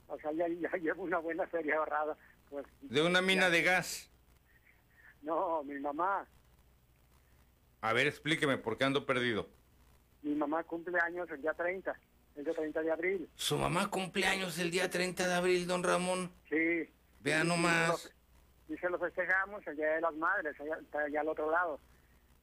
[0.08, 0.46] O sea, ya,
[0.78, 2.16] llevo una buena feria ahorrada.
[2.50, 4.10] Pues, ¿De una mina de gas?
[5.22, 6.26] No, mi mamá.
[7.80, 9.48] A ver, explíqueme, ¿por qué ando perdido?
[10.22, 11.94] Mi mamá cumple años el día 30,
[12.36, 13.28] el día 30 de abril.
[13.34, 16.30] ¿Su mamá cumple años el día 30 de abril, don Ramón?
[16.48, 16.88] Sí.
[17.20, 18.12] Vea nomás.
[18.68, 21.80] Y se lo festejamos el Día de las Madres, allá, allá al otro lado.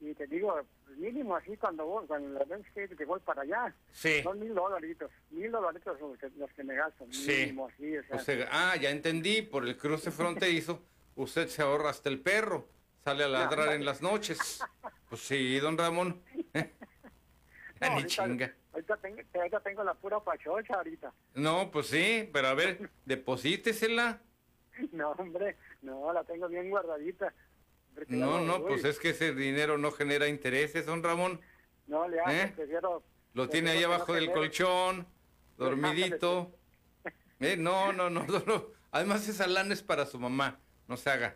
[0.02, 0.60] Y te digo,
[0.98, 4.22] mínimo así cuando voy, cuando las veces que, voy para allá, Sí.
[4.24, 7.32] son mil dolaritos, mil dolaritos los que, los que me gasto, Sí.
[7.32, 10.82] mínimo así, o sea, O sea, ah, ya entendí, por el cruce fronterizo,
[11.16, 12.68] usted se ahorra hasta el perro,
[13.04, 14.64] sale a ladrar en las noches.
[15.08, 16.20] Pues sí, don Ramón.
[16.54, 16.62] no,
[17.82, 18.56] ni ahorita, chinga.
[18.74, 21.14] ahorita tengo, ahorita tengo la pura pachocha ahorita.
[21.36, 24.20] No, pues sí, pero a ver, deposítesela.
[24.94, 27.32] No, hombre, no, la tengo bien guardadita.
[28.08, 31.40] No, no, pues es que ese dinero no genera intereses, don Ramón.
[31.88, 32.54] No le hago, ¿eh?
[32.56, 33.04] prefiero...
[33.34, 35.08] Lo tiene ahí que abajo no del colchón,
[35.58, 36.52] dormidito.
[37.44, 38.68] Eh, no, no, no, no, no.
[38.92, 41.36] Además esa lana es para su mamá, no se haga.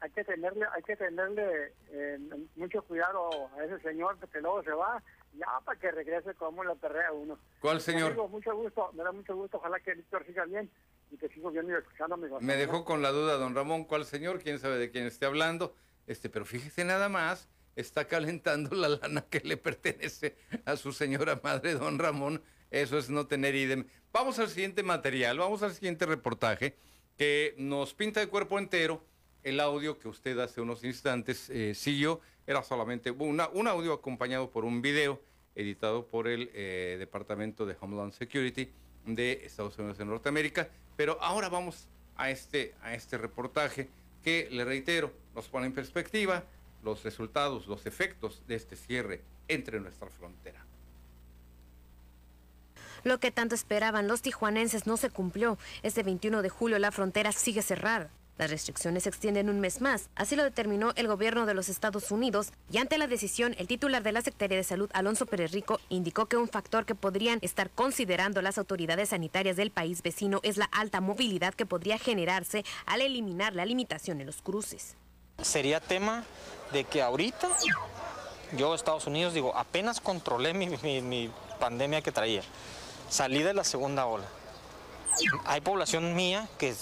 [0.00, 2.18] Hay que tenerle, hay que tenerle eh,
[2.54, 6.74] mucho cuidado a ese señor porque luego se va, ya para que regrese como la
[6.74, 7.38] perrea uno.
[7.62, 8.08] ¿Cuál señor?
[8.08, 10.70] Amigo, mucho gusto, me da mucho gusto, ojalá que Víctor siga bien
[11.12, 14.42] y que sigo viendo y mi Me dejó con la duda don Ramón, ¿cuál señor?
[14.42, 15.76] ¿Quién sabe de quién esté hablando?
[16.06, 21.38] Este, pero fíjese nada más, está calentando la lana que le pertenece a su señora
[21.44, 22.42] madre, don Ramón.
[22.70, 23.84] Eso es no tener idem.
[24.10, 26.76] Vamos al siguiente material, vamos al siguiente reportaje
[27.18, 29.04] que nos pinta de cuerpo entero
[29.42, 32.20] el audio que usted hace unos instantes eh, siguió.
[32.46, 35.20] Era solamente una, un audio acompañado por un video
[35.54, 38.72] editado por el eh, Departamento de Homeland Security
[39.04, 40.70] de Estados Unidos de Norteamérica.
[40.96, 43.88] Pero ahora vamos a este, a este reportaje
[44.22, 46.44] que, le reitero, nos pone en perspectiva
[46.82, 50.64] los resultados, los efectos de este cierre entre nuestra frontera.
[53.04, 55.58] Lo que tanto esperaban los tijuanenses no se cumplió.
[55.82, 58.10] Este 21 de julio la frontera sigue cerrada.
[58.42, 62.10] Las restricciones se extienden un mes más, así lo determinó el gobierno de los Estados
[62.10, 65.78] Unidos, y ante la decisión, el titular de la Secretaría de Salud, Alonso Pérez Rico,
[65.90, 70.56] indicó que un factor que podrían estar considerando las autoridades sanitarias del país vecino es
[70.56, 74.96] la alta movilidad que podría generarse al eliminar la limitación en los cruces.
[75.40, 76.24] Sería tema
[76.72, 77.48] de que ahorita,
[78.56, 82.42] yo Estados Unidos, digo, apenas controlé mi, mi- mi pandemia que traía,
[83.08, 84.24] salí de la segunda ola.
[85.44, 86.74] Hay población mía que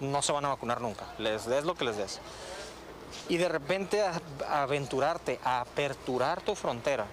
[0.00, 2.20] no se van a vacunar nunca, les des lo que les des.
[3.28, 4.02] Y de repente
[4.48, 7.06] aventurarte a aperturar tu frontera,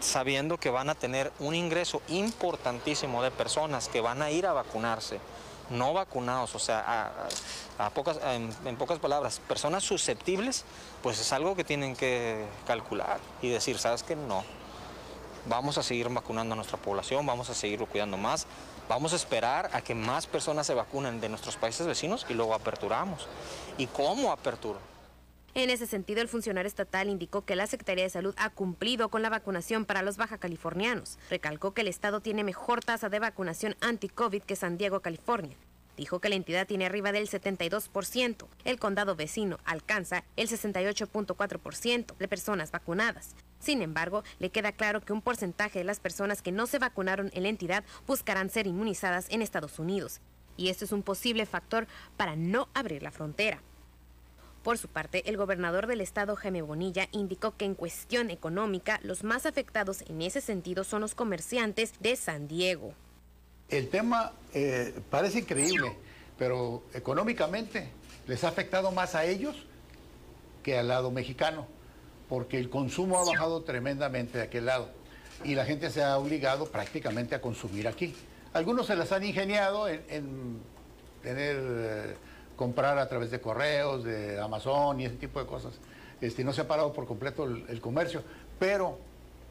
[0.00, 4.52] sabiendo que van a tener un ingreso importantísimo de personas que van a ir a
[4.52, 5.18] vacunarse,
[5.70, 7.12] no vacunados, o sea,
[7.94, 10.64] pocas, en, en pocas palabras, personas susceptibles,
[11.02, 14.14] pues es algo que tienen que calcular y decir, ¿sabes qué?
[14.16, 14.44] No.
[15.46, 18.46] Vamos a seguir vacunando a nuestra población, vamos a seguirlo cuidando más,
[18.88, 22.54] vamos a esperar a que más personas se vacunen de nuestros países vecinos y luego
[22.54, 23.28] aperturamos.
[23.78, 24.78] ¿Y cómo aperturo?
[25.54, 29.22] En ese sentido, el funcionario estatal indicó que la Secretaría de Salud ha cumplido con
[29.22, 31.16] la vacunación para los baja californianos.
[31.30, 35.56] Recalcó que el estado tiene mejor tasa de vacunación anti-COVID que San Diego, California.
[35.96, 38.46] Dijo que la entidad tiene arriba del 72%.
[38.64, 43.36] El condado vecino alcanza el 68.4% de personas vacunadas.
[43.58, 47.30] Sin embargo, le queda claro que un porcentaje de las personas que no se vacunaron
[47.32, 50.20] en la entidad buscarán ser inmunizadas en Estados Unidos.
[50.56, 51.86] Y esto es un posible factor
[52.16, 53.60] para no abrir la frontera.
[54.62, 59.22] Por su parte, el gobernador del estado, Jaime Bonilla, indicó que en cuestión económica, los
[59.22, 62.94] más afectados en ese sentido son los comerciantes de San Diego.
[63.68, 65.94] El tema eh, parece increíble,
[66.38, 67.90] pero económicamente
[68.26, 69.54] les ha afectado más a ellos
[70.62, 71.66] que al lado mexicano,
[72.34, 74.88] porque el consumo ha bajado tremendamente de aquel lado
[75.44, 78.12] y la gente se ha obligado prácticamente a consumir aquí.
[78.52, 80.58] Algunos se las han ingeniado en, en
[81.22, 82.14] tener, eh,
[82.56, 85.74] comprar a través de correos, de Amazon y ese tipo de cosas.
[86.20, 88.24] Este, no se ha parado por completo el, el comercio,
[88.58, 88.98] pero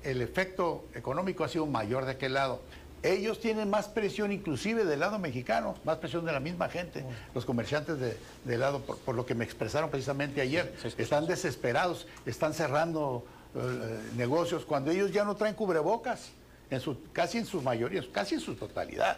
[0.03, 2.59] el efecto económico ha sido mayor de aquel lado.
[3.03, 7.03] Ellos tienen más presión inclusive del lado mexicano, más presión de la misma gente,
[7.35, 12.07] los comerciantes de, del lado, por, por lo que me expresaron precisamente ayer, están desesperados,
[12.25, 13.25] están cerrando
[13.55, 16.31] eh, negocios cuando ellos ya no traen cubrebocas,
[16.69, 19.17] en su, casi en su mayoría, casi en su totalidad.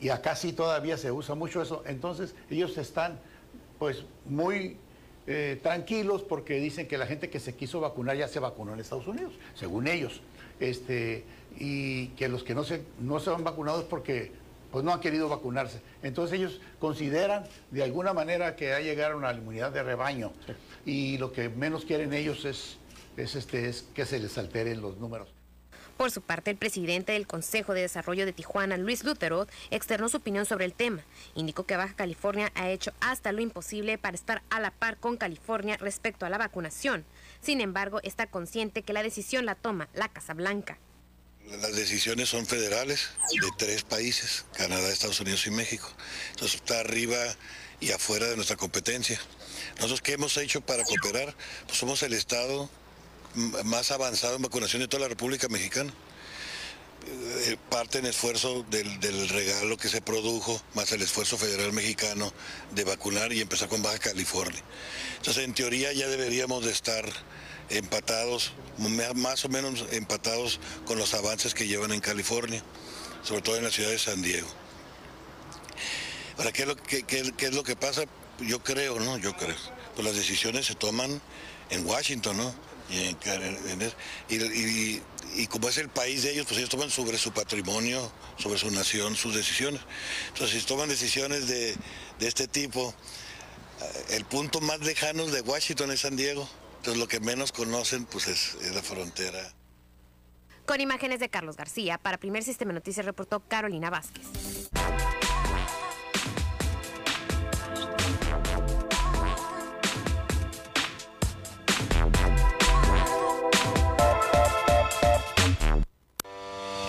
[0.00, 1.82] Y acá sí todavía se usa mucho eso.
[1.86, 3.18] Entonces ellos están
[3.78, 4.76] pues muy
[5.26, 8.80] eh, tranquilos porque dicen que la gente que se quiso vacunar ya se vacunó en
[8.80, 10.20] Estados Unidos, según ellos.
[10.58, 11.24] Este,
[11.58, 14.32] y que los que no se, no se han vacunado es porque
[14.70, 15.80] pues no han querido vacunarse.
[16.02, 20.32] Entonces ellos consideran de alguna manera que ya llegaron a la inmunidad de rebaño
[20.86, 22.76] y lo que menos quieren ellos es,
[23.16, 25.28] es, este, es que se les alteren los números.
[26.00, 30.16] Por su parte, el presidente del Consejo de Desarrollo de Tijuana, Luis Luterot, externó su
[30.16, 31.02] opinión sobre el tema.
[31.34, 35.18] Indicó que Baja California ha hecho hasta lo imposible para estar a la par con
[35.18, 37.04] California respecto a la vacunación.
[37.42, 40.78] Sin embargo, está consciente que la decisión la toma la Casa Blanca.
[41.48, 45.90] Las decisiones son federales de tres países, Canadá, Estados Unidos y México.
[46.30, 47.18] Entonces está arriba
[47.80, 49.20] y afuera de nuestra competencia.
[49.76, 51.34] Nosotros, ¿qué hemos hecho para cooperar?
[51.66, 52.70] Pues somos el Estado
[53.64, 55.92] más avanzado en vacunación de toda la República Mexicana.
[57.06, 62.32] Eh, parte en esfuerzo del, del, regalo que se produjo, más el esfuerzo federal mexicano
[62.72, 64.62] de vacunar y empezar con Baja California.
[65.16, 67.04] Entonces, en teoría ya deberíamos de estar
[67.70, 68.52] empatados,
[69.14, 72.62] más o menos empatados con los avances que llevan en California,
[73.22, 74.48] sobre todo en la ciudad de San Diego.
[76.36, 78.04] Ahora, ¿qué es lo que, es lo que pasa?
[78.40, 79.18] Yo creo, ¿no?
[79.18, 79.56] Yo creo.
[79.94, 81.20] Pues las decisiones se toman
[81.70, 82.54] en Washington, ¿no?
[84.28, 85.00] Y,
[85.36, 88.70] y, como es el país de ellos, pues ellos toman sobre su patrimonio, sobre su
[88.70, 89.80] nación, sus decisiones.
[90.28, 91.76] Entonces, si toman decisiones de,
[92.18, 92.92] de este tipo,
[93.80, 96.48] eh, el punto más lejano de Washington es San Diego.
[96.80, 99.38] Entonces lo que menos conocen pues es, la frontera.
[100.64, 104.24] Con imágenes de Carlos García, para Primer Sistema Noticias reportó Carolina Vázquez.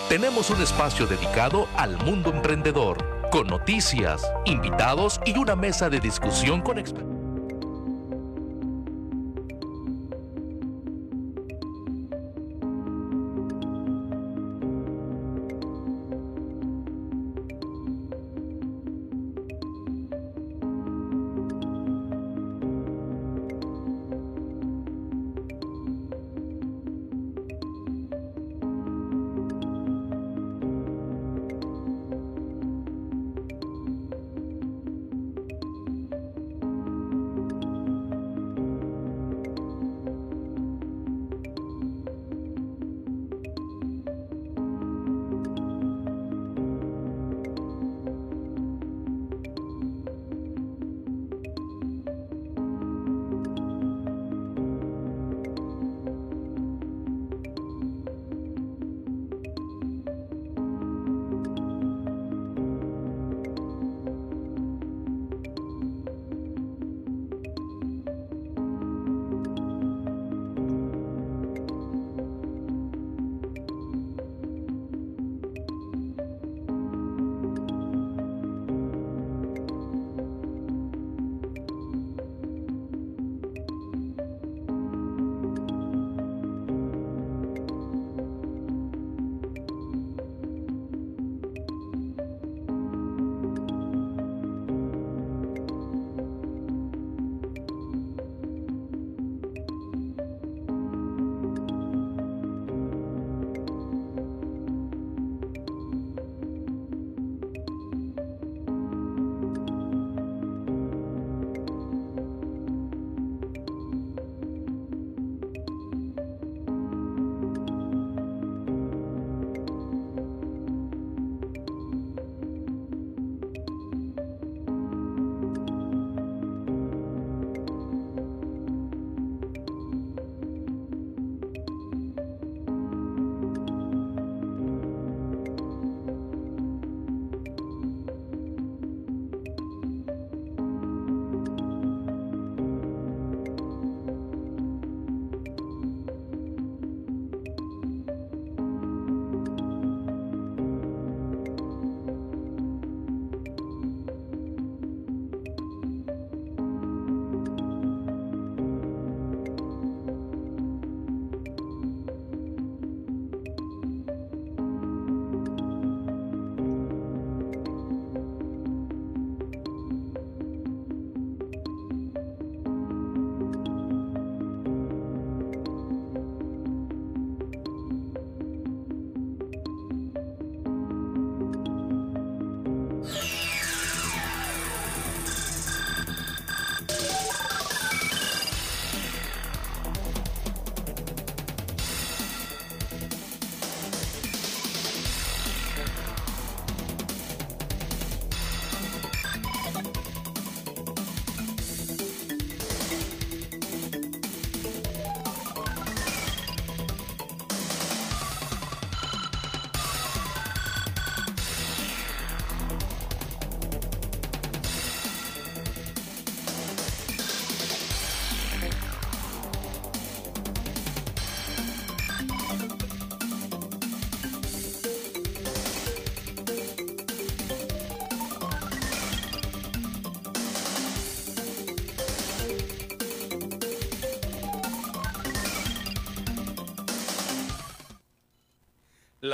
[0.08, 6.62] Tenemos un espacio dedicado al mundo emprendedor, con noticias, invitados y una mesa de discusión
[6.62, 7.11] con expertos.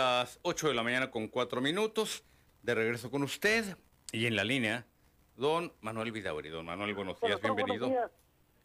[0.08, 2.24] Las 8 de la mañana con 4 minutos.
[2.62, 3.76] De regreso con usted
[4.10, 4.84] y en la línea,
[5.36, 6.48] don Manuel Vidauri.
[6.48, 7.88] Don Manuel, buenos días, bienvenido.
[7.88, 8.20] buenos días.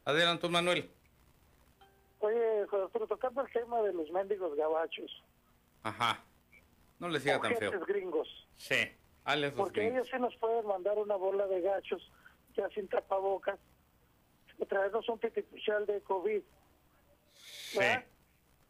[0.06, 0.90] Adelante, don Manuel.
[2.20, 5.24] Oye, doctor, tocando el tema de los mendigos gabachos.
[5.84, 6.24] Ajá.
[7.00, 7.72] No le siga tan feo.
[7.86, 8.28] gringos.
[8.58, 8.92] Sí,
[9.38, 12.10] los Porque ellos sí nos pueden mandar una bola de gachos,
[12.56, 13.60] ya sin tapabocas,
[14.58, 16.42] y traernos un pitipuchal de COVID.
[17.34, 18.06] Sí, ¿verdad?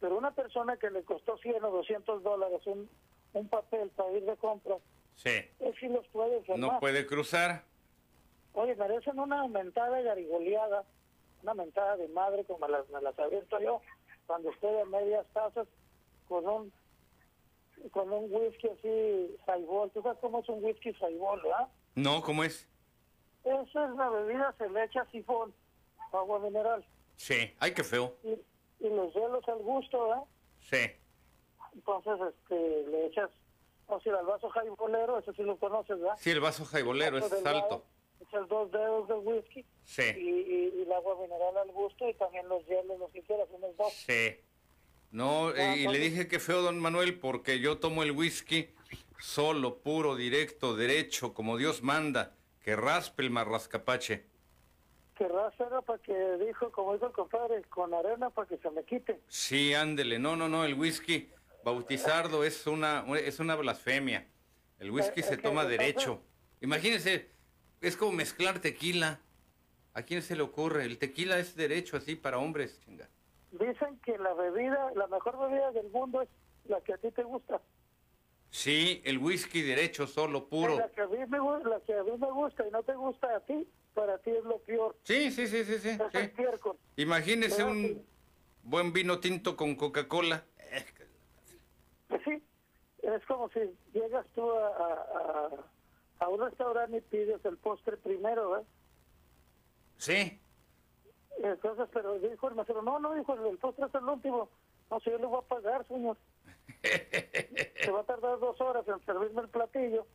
[0.04, 2.90] Pero una persona que le costó 100 o 200 dólares un,
[3.32, 4.82] un papel para ir de compras,
[5.16, 5.30] sí.
[5.62, 6.74] él sí los puede enfermar.
[6.74, 7.64] No puede cruzar.
[8.52, 10.84] Oye, merecen una mentada garigoleada,
[11.42, 13.80] una mentada de madre como las, me las aviento yo,
[14.28, 15.70] cuando estoy a medias tazas
[16.28, 16.74] con un
[17.92, 19.90] con un whisky así, highball.
[19.92, 21.70] ¿Tú sabes cómo es un whisky highball, verdad?
[21.96, 22.68] No, ¿cómo es?
[23.46, 25.54] Esa es la bebida, se le echa sifón,
[26.12, 26.84] agua mineral,
[27.16, 27.54] Sí.
[27.60, 28.18] Ay, qué feo.
[28.24, 28.38] y,
[28.84, 30.24] y los hielos al gusto, ¿verdad?
[30.60, 30.92] Sí.
[31.76, 33.30] Entonces, este, le echas,
[33.88, 36.16] o sea, al vaso highballero, ese sí lo conoces, ¿verdad?
[36.20, 37.86] Sí, el vaso jaibolero es delgado, alto.
[38.22, 42.14] Echas dos dedos de whisky y, Sí, y, y el agua mineral al gusto y
[42.14, 43.94] también los hielos, los que quieras, unos dos.
[43.94, 44.38] sí.
[45.12, 48.70] No, eh, y le dije que feo, don Manuel, porque yo tomo el whisky
[49.20, 54.26] solo, puro, directo, derecho, como Dios manda, que raspe el marrascapache.
[55.16, 58.84] Que raza para que dijo, como dijo el compadre, con arena para que se me
[58.84, 59.20] quite.
[59.28, 60.18] Sí, ándele.
[60.18, 61.30] No, no, no, el whisky
[61.64, 64.28] bautizardo es una, es una blasfemia.
[64.80, 66.20] El whisky Eh, se toma derecho.
[66.62, 67.30] Imagínese,
[67.82, 69.20] es como mezclar tequila.
[69.94, 70.86] ¿A quién se le ocurre?
[70.86, 73.08] El tequila es derecho así para hombres, chinga.
[73.52, 76.30] Dicen que la bebida, la mejor bebida del mundo es
[76.66, 77.62] la que a ti te gusta.
[78.54, 80.78] Sí, el whisky derecho, solo, puro.
[80.78, 82.94] La que, a mí me, gu- la que a mí me gusta y no te
[82.94, 84.96] gusta a ti, para ti es lo peor.
[85.02, 85.90] Sí, sí, sí, sí, sí.
[85.90, 86.18] Es el sí.
[86.20, 86.78] estiércol.
[86.98, 88.06] Imagínese Pero un sí.
[88.62, 90.46] buen vino tinto con Coca-Cola.
[92.08, 92.44] Pues sí,
[93.02, 93.60] es como si
[93.92, 95.50] llegas tú a,
[96.20, 98.64] a, un restaurante y pides el postre primero, ¿eh?
[99.98, 100.40] Sí,
[101.44, 104.48] Entonces, pero dijo el mesero, no, no, dijo, el postre es el último.
[104.92, 106.18] No, si yo le voy a pagar, señor.
[106.84, 110.06] Se va a tardar dos horas en servirme el platillo.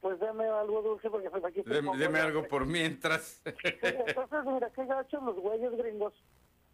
[0.00, 3.40] Pues deme algo dulce porque pues aquí deme, deme algo por mientras.
[3.44, 6.12] Entonces, mira, qué gachos los güeyes gringos,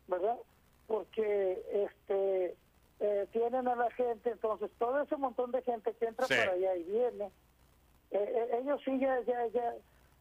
[0.06, 0.38] ¿verdad?
[0.86, 2.56] Porque este
[3.00, 6.34] eh, tienen a la gente, entonces todo ese montón de gente que entra Sí.
[6.34, 7.30] por allá y viene, eh,
[8.50, 9.74] eh, ellos sí ya, ya, ya,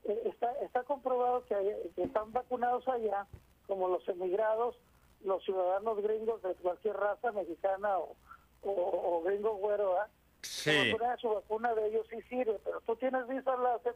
[0.03, 3.25] eh, está, está comprobado que, hay- que están vacunados allá,
[3.67, 4.75] como los emigrados,
[5.23, 8.15] los ciudadanos gringos de cualquier raza mexicana o,
[8.63, 10.07] o, o gringo güero, ¿verdad?
[10.41, 10.91] Sí.
[10.93, 13.95] Vacuna, su vacuna de ellos sí sirve, pero tú tienes visa láser,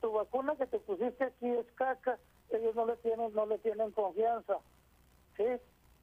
[0.00, 2.18] tu vacuna que te pusiste aquí es caca,
[2.50, 4.58] ellos no le tienen, no le tienen confianza,
[5.36, 5.44] ¿sí?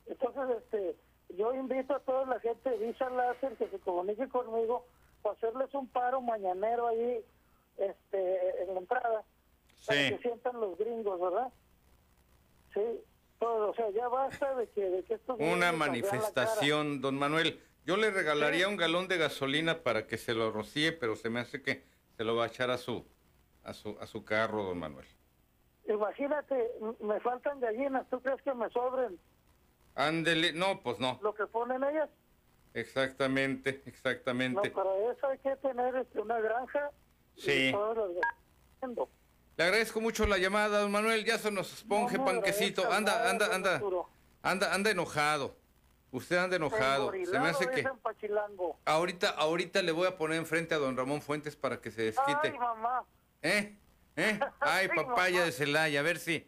[0.07, 0.95] Entonces, este,
[1.37, 4.85] yo invito a toda la gente de visa láser que se comunique conmigo
[5.21, 7.23] para hacerles un paro mañanero ahí,
[7.77, 9.23] este, en la entrada,
[9.85, 10.09] para Sí.
[10.09, 11.47] que sientan los gringos, ¿verdad?
[12.73, 12.81] Sí,
[13.39, 17.59] todo, o sea, ya basta de que, de que estos Una manifestación, don Manuel.
[17.85, 21.39] Yo le regalaría un galón de gasolina para que se lo rocíe, pero se me
[21.39, 21.83] hace que
[22.17, 23.05] se lo va a echar a su,
[23.63, 25.07] a su, a su carro, don Manuel.
[25.87, 26.71] Imagínate,
[27.01, 29.19] me faltan gallinas, ¿tú crees que me sobren
[29.95, 31.19] Ándele, no, pues no.
[31.21, 32.09] lo que ponen ellas?
[32.73, 34.71] Exactamente, No, exactamente.
[34.71, 36.91] para eso hay que tener este, una granja
[37.35, 37.71] Sí.
[37.71, 39.09] los.
[39.57, 41.25] Le agradezco mucho la llamada, don Manuel.
[41.25, 42.89] Ya se nos esponje No panquecito.
[42.91, 43.81] Anda, anda, anda.
[44.43, 45.55] Anda, anda enojado.
[46.11, 47.11] Usted anda enojado.
[47.11, 47.87] Se me hace que
[48.85, 52.49] ahorita, ahorita le voy a poner enfrente a don Ramón Fuentes para que se desquite.
[52.51, 53.03] Ay, mamá.
[53.41, 53.77] ¿Eh?
[54.17, 54.39] ¿Eh?
[54.59, 55.45] Ay, Ay, papaya mamá.
[55.45, 56.47] de Celaya, a ver si.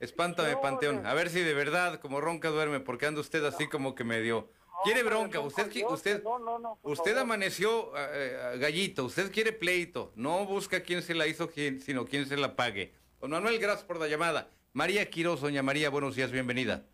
[0.00, 1.06] Espántame, No, Panteón.
[1.06, 4.50] A ver si de verdad, como ronca duerme, porque anda usted así como que medio.
[4.82, 5.38] ¿Quiere bronca?
[5.40, 9.04] Usted, usted, no, no, no, por usted amaneció eh, eh, gallito.
[9.04, 10.12] Usted quiere pleito.
[10.16, 12.92] No busca quién se la hizo, quién- sino quién se la pague.
[13.20, 14.50] Don Manuel, gracias por la llamada.
[14.72, 16.84] María Quiroz, doña María, buenos días, bienvenida.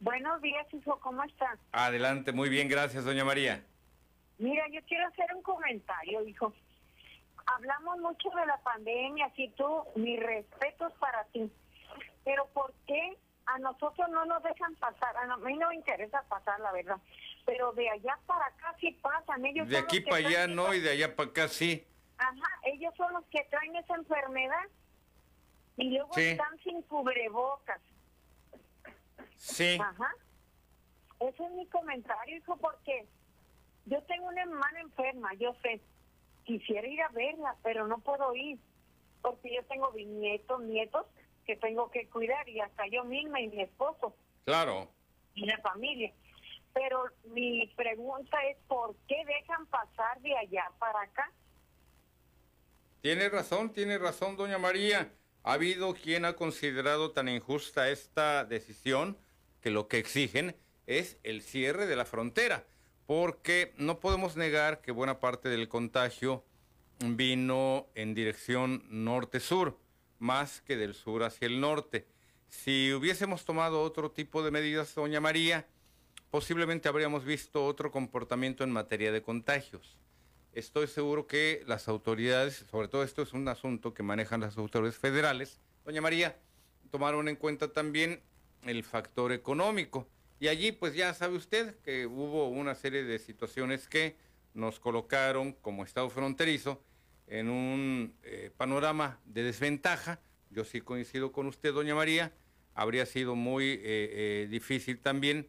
[0.00, 1.58] Buenos días, hijo, ¿cómo estás?
[1.72, 3.62] Adelante, muy bien, gracias, doña María.
[4.38, 6.54] Mira, yo quiero hacer un comentario, hijo.
[7.46, 11.52] Hablamos mucho de la pandemia, así tú, mis respetos para ti.
[12.24, 15.14] Pero ¿por qué a nosotros no nos dejan pasar?
[15.18, 16.96] A mí no me interesa pasar, la verdad.
[17.44, 19.44] Pero de allá para acá sí pasan.
[19.44, 21.84] Ellos De aquí para allá traen no y de allá para acá sí.
[22.16, 24.64] Ajá, ellos son los que traen esa enfermedad.
[25.76, 26.22] Y luego Sí.
[26.22, 27.80] están sin cubrebocas.
[29.40, 29.78] Sí.
[29.80, 30.14] Ajá.
[31.18, 33.06] Ese es mi comentario, hijo, porque
[33.86, 35.80] yo tengo una hermana enferma, yo sé.
[36.44, 38.58] Quisiera ir a verla, pero no puedo ir.
[39.22, 41.06] Porque yo tengo bisnietos, nietos
[41.46, 44.14] que tengo que cuidar y hasta yo misma y mi esposo
[44.44, 44.90] Claro.
[45.34, 46.12] y la familia.
[46.74, 51.30] Pero mi pregunta es, ¿por qué dejan pasar de allá para acá?
[53.00, 55.10] Tiene razón, tiene razón, doña María.
[55.42, 59.16] Ha habido quien ha considerado tan injusta esta decisión
[59.60, 60.56] que lo que exigen
[60.86, 62.66] es el cierre de la frontera,
[63.06, 66.44] porque no podemos negar que buena parte del contagio
[67.00, 69.78] vino en dirección norte-sur,
[70.18, 72.06] más que del sur hacia el norte.
[72.48, 75.66] Si hubiésemos tomado otro tipo de medidas, doña María,
[76.30, 79.96] posiblemente habríamos visto otro comportamiento en materia de contagios.
[80.52, 84.98] Estoy seguro que las autoridades, sobre todo esto es un asunto que manejan las autoridades
[84.98, 86.36] federales, doña María,
[86.90, 88.20] tomaron en cuenta también
[88.64, 90.08] el factor económico.
[90.38, 94.16] Y allí, pues ya sabe usted que hubo una serie de situaciones que
[94.54, 96.82] nos colocaron como Estado fronterizo
[97.26, 100.20] en un eh, panorama de desventaja.
[100.50, 102.32] Yo sí coincido con usted, doña María.
[102.74, 105.48] Habría sido muy eh, eh, difícil también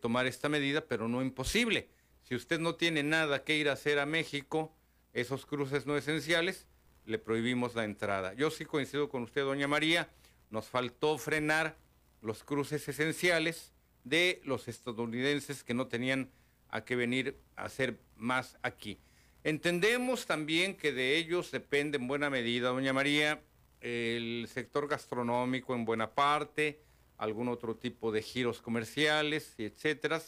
[0.00, 1.88] tomar esta medida, pero no imposible.
[2.22, 4.72] Si usted no tiene nada que ir a hacer a México,
[5.12, 6.68] esos cruces no esenciales,
[7.04, 8.32] le prohibimos la entrada.
[8.34, 10.08] Yo sí coincido con usted, doña María.
[10.50, 11.76] Nos faltó frenar
[12.22, 13.72] los cruces esenciales
[14.04, 16.30] de los estadounidenses que no tenían
[16.68, 18.98] a qué venir a hacer más aquí.
[19.44, 23.42] Entendemos también que de ellos depende en buena medida, doña María,
[23.80, 26.80] el sector gastronómico en buena parte,
[27.18, 30.20] algún otro tipo de giros comerciales, etcétera,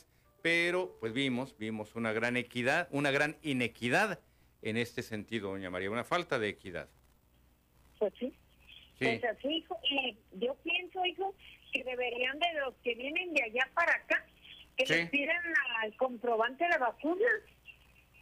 [0.43, 4.21] pero pues vimos, vimos una gran equidad, una gran inequidad
[4.63, 6.89] en este sentido, doña María, una falta de equidad.
[7.99, 8.35] Pues sí.
[8.99, 11.35] Pues así, hijo, y yo pienso, hijo,
[11.75, 14.25] que deberían de los que vienen de allá para acá,
[14.77, 15.43] que les pidan
[15.83, 17.29] al comprobante de vacuna.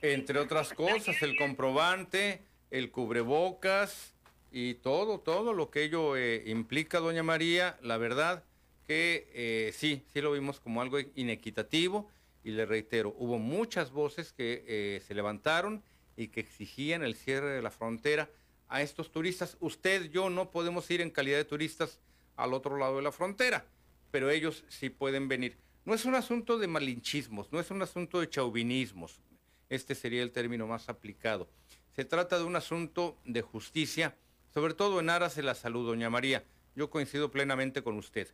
[0.00, 2.40] Entre otras cosas, el comprobante,
[2.70, 4.14] el cubrebocas
[4.50, 8.42] y todo, todo lo que ello eh, implica, doña María, la verdad
[8.86, 12.10] que eh, sí, sí lo vimos como algo inequitativo
[12.42, 15.82] y le reitero, hubo muchas voces que eh, se levantaron
[16.16, 18.30] y que exigían el cierre de la frontera
[18.68, 19.58] a estos turistas.
[19.60, 22.00] Usted, yo no podemos ir en calidad de turistas
[22.42, 23.64] al otro lado de la frontera,
[24.10, 25.56] pero ellos sí pueden venir.
[25.84, 29.20] No es un asunto de malinchismos, no es un asunto de chauvinismos,
[29.68, 31.48] este sería el término más aplicado.
[31.94, 34.16] Se trata de un asunto de justicia,
[34.52, 36.44] sobre todo en aras de la salud, doña María.
[36.74, 38.28] Yo coincido plenamente con usted.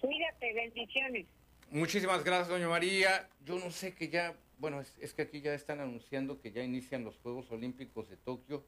[0.00, 1.26] Cuídate, bendiciones.
[1.70, 3.28] Muchísimas gracias, doña María.
[3.44, 7.04] Yo no sé que ya, bueno, es, que aquí ya están anunciando que ya inician
[7.04, 8.64] los Juegos Olímpicos de Tokio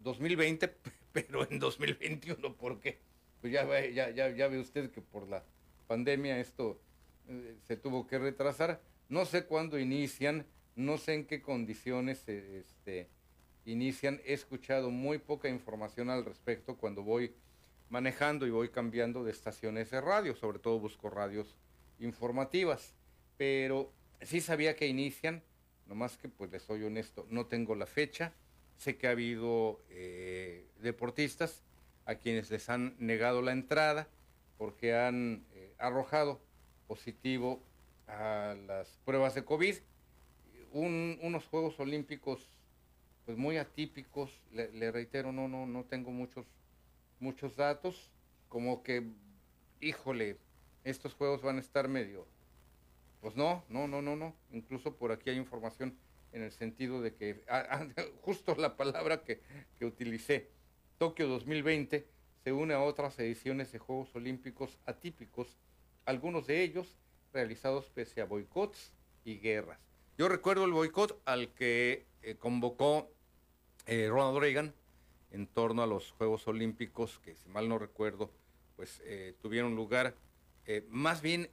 [0.00, 0.74] 2020,
[1.12, 2.98] pero en 2021, ¿por qué?
[3.40, 5.44] Pues ya, ve usted que por la
[5.86, 6.80] pandemia esto
[7.28, 8.80] eh, se tuvo que retrasar.
[9.08, 10.46] No sé cuándo inician,
[10.76, 13.08] no sé en qué condiciones este,
[13.64, 14.20] inician.
[14.24, 17.34] He escuchado muy poca información al respecto cuando voy
[17.90, 21.58] manejando y voy cambiando de estaciones de radio, sobre todo busco radios
[21.98, 22.94] informativas,
[23.36, 23.92] pero
[24.22, 25.42] sí sabía que inician,
[25.86, 28.32] nomás que pues les soy honesto, no tengo la fecha,
[28.82, 31.62] sé que ha habido eh, deportistas
[32.04, 34.08] a quienes les han negado la entrada
[34.58, 36.40] porque han eh, arrojado
[36.88, 37.62] positivo
[38.08, 39.76] a las pruebas de COVID.
[40.72, 42.50] unos Juegos Olímpicos
[43.24, 46.44] pues muy atípicos, le, reitero, no, no, no tengo muchos,
[47.20, 48.10] muchos datos,
[48.48, 49.04] como que,
[49.80, 50.38] híjole,
[50.82, 52.26] estos juegos van a estar medio,
[53.20, 55.96] pues no, no, no, no, no, incluso por aquí hay información
[56.32, 57.86] en el sentido de que, ah, ah,
[58.20, 59.40] justo la palabra que,
[59.78, 60.50] que utilicé,
[60.98, 62.06] Tokio 2020
[62.44, 65.58] se une a otras ediciones de Juegos Olímpicos atípicos
[66.04, 66.96] algunos de ellos
[67.32, 68.92] realizados pese a boicots
[69.24, 69.78] y guerras.
[70.18, 73.10] Yo recuerdo el boicot al que eh, convocó
[73.86, 74.74] eh, Ronald Reagan
[75.30, 78.30] en torno a los Juegos Olímpicos, que si mal no recuerdo,
[78.76, 80.14] pues eh, tuvieron lugar,
[80.88, 81.50] más bien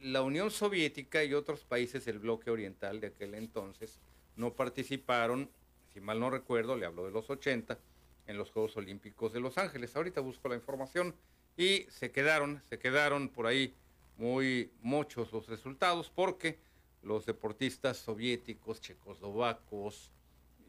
[0.00, 4.00] la Unión Soviética y otros países del bloque oriental de aquel entonces
[4.38, 5.50] no participaron,
[5.92, 7.78] si mal no recuerdo, le hablo de los 80,
[8.26, 9.96] en los Juegos Olímpicos de Los Ángeles.
[9.96, 11.14] Ahorita busco la información
[11.56, 13.74] y se quedaron, se quedaron por ahí
[14.16, 16.58] muy muchos los resultados porque
[17.02, 20.12] los deportistas soviéticos, checoslovacos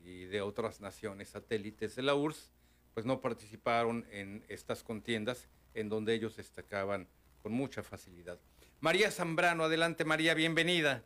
[0.04, 2.52] y de otras naciones satélites de la URSS,
[2.94, 7.08] pues no participaron en estas contiendas en donde ellos destacaban
[7.44, 8.40] con mucha facilidad.
[8.80, 11.04] María Zambrano, adelante María, bienvenida.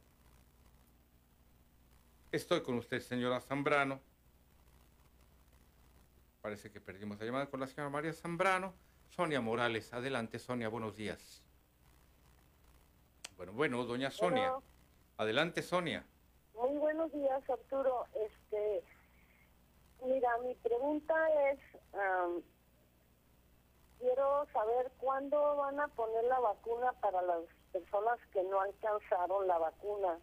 [2.33, 4.01] Estoy con usted, señora Zambrano.
[6.41, 8.73] Parece que perdimos la llamada con la señora María Zambrano.
[9.09, 9.93] Sonia Morales.
[9.93, 11.43] Adelante, Sonia, buenos días.
[13.37, 14.55] Bueno, bueno, doña Sonia.
[15.17, 16.07] Adelante, Sonia.
[16.55, 18.07] Muy buenos días, Arturo.
[18.15, 18.83] Este,
[20.03, 21.13] mira, mi pregunta
[21.51, 21.59] es,
[23.99, 29.59] quiero saber cuándo van a poner la vacuna para las personas que no alcanzaron la
[29.59, 30.17] vacuna.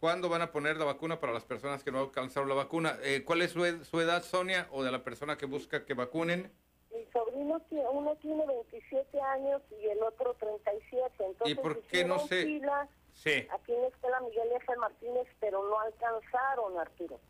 [0.00, 2.96] ¿Cuándo van a poner la vacuna para las personas que no alcanzaron la vacuna?
[3.02, 5.92] Eh, ¿Cuál es su, ed- su edad, Sonia, o de la persona que busca que
[5.92, 6.50] vacunen?
[6.90, 11.12] Mi sobrino, tiene- uno tiene 27 años y el otro 37.
[11.26, 13.46] Entonces, por qué no se- fila Sí.
[13.50, 14.74] aquí en la escuela Miguel F.
[14.76, 17.20] Martínez, pero no alcanzaron, Arturo.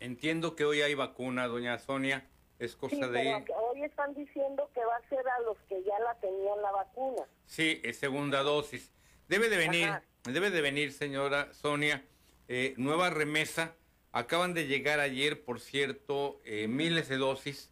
[0.00, 2.26] Entiendo que hoy hay vacuna, doña Sonia.
[2.58, 3.08] Es cosa Sí, de
[3.46, 6.70] pero hoy están diciendo que va a ser a los que ya la tenían la
[6.72, 7.22] vacuna.
[7.46, 8.92] Sí, es segunda dosis.
[9.28, 10.02] Debe de venir, Ajá.
[10.24, 12.04] debe de venir, señora Sonia,
[12.48, 13.74] eh, nueva remesa.
[14.12, 17.70] Acaban de llegar ayer, por cierto, eh, miles de dosis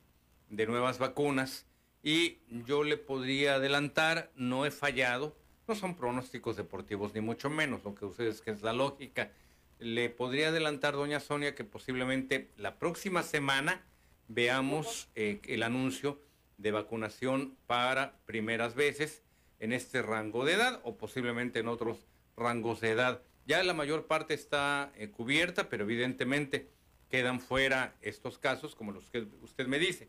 [0.50, 1.66] de nuevas vacunas
[2.02, 5.36] y yo le podría adelantar, no he fallado,
[5.66, 9.32] no son pronósticos deportivos ni mucho menos, lo que ustedes que es la lógica.
[9.78, 13.82] Le podría adelantar, doña Sonia, que posiblemente la próxima semana
[14.28, 16.20] veamos eh, el anuncio
[16.58, 19.23] de vacunación para primeras veces
[19.64, 22.06] en este rango de edad o posiblemente en otros
[22.36, 23.22] rangos de edad.
[23.46, 26.68] Ya la mayor parte está eh, cubierta, pero evidentemente
[27.08, 30.08] quedan fuera estos casos, como los que usted me dice.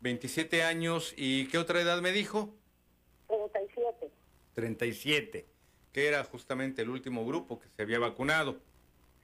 [0.00, 2.54] 27 años y ¿qué otra edad me dijo?
[3.28, 4.10] 37.
[4.54, 5.46] 37,
[5.92, 8.60] que era justamente el último grupo que se había vacunado.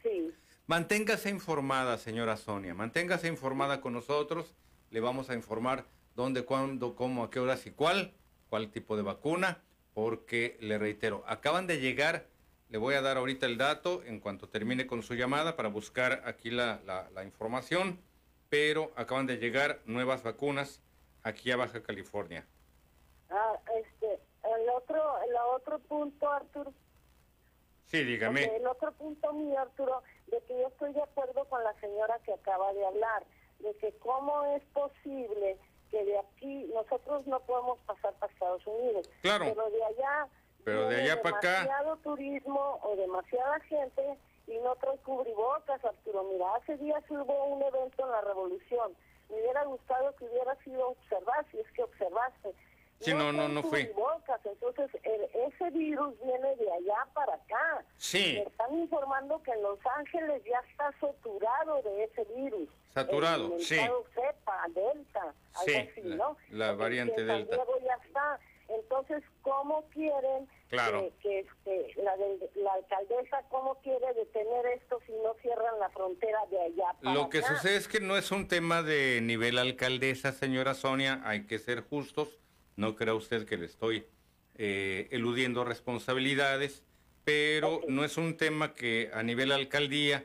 [0.02, 0.34] Sí.
[0.66, 4.54] Manténgase informada, señora Sonia, manténgase informada con nosotros.
[4.90, 8.12] Le vamos a informar dónde, cuándo, cómo, a qué horas y cuál,
[8.52, 9.62] cuál tipo de vacuna,
[9.94, 12.26] porque le reitero, acaban de llegar,
[12.68, 16.20] le voy a dar ahorita el dato en cuanto termine con su llamada para buscar
[16.26, 17.98] aquí la, la- la información,
[18.50, 20.82] pero acaban de llegar nuevas vacunas
[21.22, 22.46] aquí a Baja California.
[23.30, 26.74] Ah, este, el otro, el otro punto, Arturo.
[27.86, 28.54] Sí, dígame.
[28.54, 32.34] El otro punto mío, Arturo, de que yo estoy de acuerdo con la señora que
[32.34, 33.24] acaba de hablar,
[33.60, 35.56] de que cómo es posible
[35.92, 39.44] que de aquí nosotros no podemos pasar para Estados Unidos, Claro.
[39.44, 40.26] pero de allá
[40.64, 41.50] Pero de allá para acá.
[41.62, 44.18] demasiado turismo o demasiada gente
[44.48, 46.24] y no trae cubrebocas, Arturo.
[46.32, 48.96] Mira, hace días hubo un evento en la Revolución.
[49.28, 52.54] Me hubiera gustado que hubiera sido observar, si es que observaste.
[53.02, 53.86] Sí, no, no, no fui.
[53.88, 57.84] cubrebocas, entonces el- ese virus viene de allá para acá.
[57.96, 58.34] Sí.
[58.38, 62.68] Me están informando que en Los Ángeles ya está saturado de ese virus.
[62.94, 63.76] Saturado, el sí.
[64.14, 65.20] cepa, delta,
[65.54, 66.36] algo Sí, así, la- ¿no?
[66.50, 67.56] la variante en San delta.
[67.56, 68.40] Diego ya está.
[68.68, 71.00] Entonces, ¿cómo quieren Claro.
[71.00, 75.90] que, que, este, la, de- la alcaldesa, cómo quiere detener esto si no cierran la
[75.90, 77.48] frontera de allá para Lo que acá?
[77.56, 81.82] sucede es que no es un tema de nivel alcaldesa, señora Sonia, hay que ser
[81.82, 82.38] justos.
[82.76, 84.06] No crea usted que le estoy
[84.54, 86.84] eh, eludiendo responsabilidades,
[87.24, 90.24] pero no es un tema que a nivel alcaldía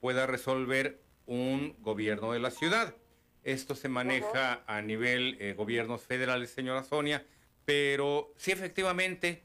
[0.00, 2.94] pueda resolver un gobierno de la ciudad.
[3.42, 7.26] Esto se maneja a nivel eh, gobiernos federales, señora Sonia,
[7.64, 9.44] pero sí efectivamente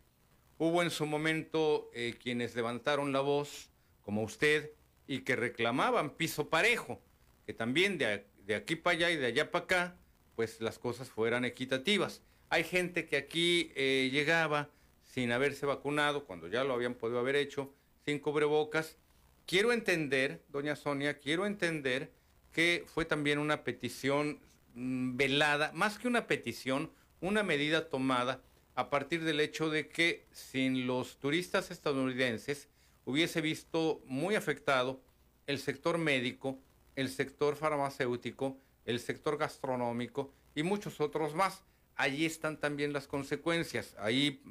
[0.57, 3.69] hubo en su momento eh, quienes levantaron la voz,
[4.01, 4.71] como usted,
[5.07, 7.01] y que reclamaban piso parejo,
[7.45, 9.97] que también de, de aquí para allá y de allá para acá,
[10.35, 12.21] pues las cosas fueran equitativas.
[12.49, 14.69] Hay gente que aquí eh, llegaba
[15.03, 17.73] sin haberse vacunado, cuando ya lo habían podido haber hecho,
[18.05, 18.97] sin cubrebocas.
[19.45, 22.11] Quiero entender, doña Sonia, quiero entender
[22.51, 24.39] que fue también una petición
[24.73, 26.91] mm, velada, más que una petición,
[27.21, 28.41] una medida tomada
[28.75, 32.67] a partir del hecho de que sin los turistas estadounidenses
[33.05, 35.01] hubiese visto muy afectado
[35.47, 36.57] el sector médico,
[36.95, 41.63] el sector farmacéutico, el sector gastronómico y muchos otros más.
[41.99, 43.93] Allí están también las consecuencias.
[43.99, 44.41] Ahí,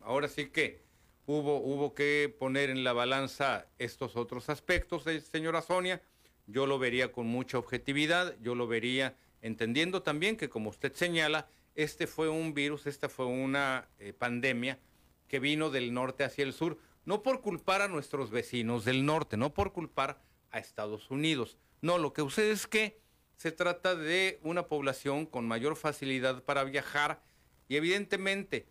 [0.00, 0.82] ahora sí que
[1.24, 6.02] hubo, hubo que poner en la balanza estos otros aspectos, eh, señora Sonia.
[6.48, 11.48] Yo lo vería con mucha objetividad, yo lo vería entendiendo también que, como usted señala,
[11.76, 14.80] este fue un virus, esta fue una eh, pandemia
[15.28, 19.36] que vino del norte hacia el sur, no por culpar a nuestros vecinos del norte,
[19.36, 21.56] no por culpar a Estados Unidos.
[21.82, 22.98] No, lo que sucede es que
[23.36, 27.20] se trata de una población con mayor facilidad para viajar
[27.68, 28.66] y evidentemente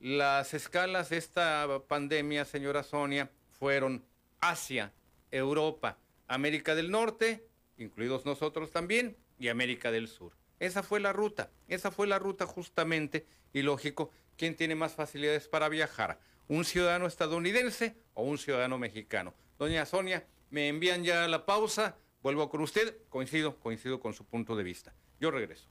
[0.00, 4.04] las escalas de esta pandemia, señora Sonia, fueron
[4.40, 4.92] Asia,
[5.30, 7.46] Europa, América del Norte,
[7.76, 10.32] incluidos nosotros también, y América del Sur.
[10.58, 15.48] Esa fue la ruta, esa fue la ruta justamente, y lógico, ¿quién tiene más facilidades
[15.48, 16.20] para viajar?
[16.48, 19.34] ¿Un ciudadano estadounidense o un ciudadano mexicano?
[19.58, 24.56] Doña Sonia, me envían ya la pausa, vuelvo con usted, coincido, coincido con su punto
[24.56, 24.92] de vista.
[25.20, 25.68] Yo regreso.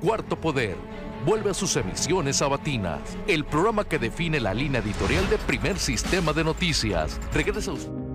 [0.00, 0.76] Cuarto Poder.
[1.26, 6.32] Vuelve a sus emisiones sabatinas, el programa que define la línea editorial de Primer Sistema
[6.32, 7.20] de Noticias.
[7.34, 8.09] Regresa usted.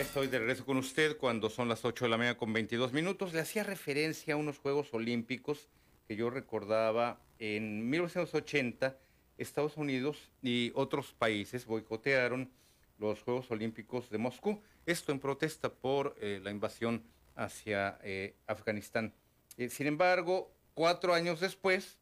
[0.00, 3.32] Estoy de regreso con usted cuando son las 8 de la mañana con 22 minutos.
[3.32, 5.68] Le hacía referencia a unos Juegos Olímpicos
[6.08, 8.98] que yo recordaba en 1980.
[9.38, 12.50] Estados Unidos y otros países boicotearon
[12.98, 14.60] los Juegos Olímpicos de Moscú.
[14.84, 17.04] Esto en protesta por eh, la invasión
[17.36, 19.14] hacia eh, Afganistán.
[19.56, 21.98] Eh, sin embargo, cuatro años después,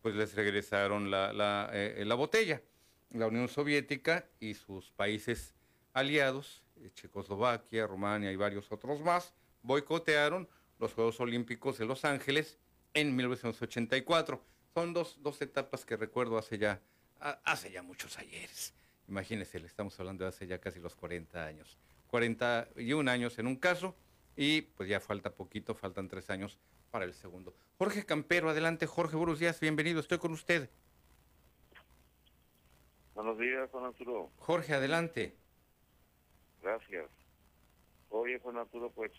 [0.00, 2.62] pues les regresaron la botella.
[3.10, 5.53] La Unión Soviética y sus países
[5.94, 9.32] aliados eh, Checoslovaquia, Rumania y varios otros más,
[9.62, 12.58] boicotearon los Juegos Olímpicos de Los Ángeles
[12.92, 14.44] en 1984.
[14.74, 16.82] Son dos, dos etapas que recuerdo hace ya,
[17.44, 18.74] hace ya muchos ayeres.
[19.08, 21.78] Imagínense, le estamos hablando de hace ya casi los 40 años.
[22.08, 23.96] 41 años en un caso
[24.36, 26.58] y pues ya falta poquito, faltan tres años
[26.90, 27.54] para el segundo.
[27.78, 30.68] Jorge Campero, adelante Jorge, buenos días, bienvenido, estoy con usted.
[33.14, 34.30] Buenos días, Juan Arturo.
[34.38, 35.36] Jorge, adelante.
[36.64, 37.10] Gracias.
[38.08, 39.12] Oye, Juan Arturo, pues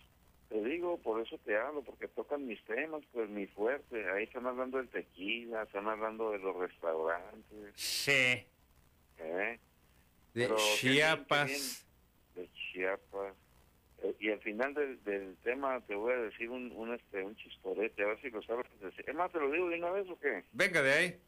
[0.48, 4.08] te digo, por eso te hablo, porque tocan mis temas, pues mi fuerte.
[4.10, 7.72] Ahí están hablando del tequila, están hablando de los restaurantes.
[7.76, 8.12] Sí.
[8.12, 8.48] ¿eh?
[9.18, 9.58] De
[10.34, 11.46] Pero qué bien, Chiapas.
[11.46, 11.60] bien.
[12.34, 13.34] De Chiapas.
[14.02, 17.36] Eh, y al final del, del tema te voy a decir un, un, este, un
[17.36, 19.04] chistorete, a ver si lo sabes decir.
[19.08, 20.42] Es más, ¿te lo digo de una vez o qué?
[20.52, 21.20] Venga de ahí.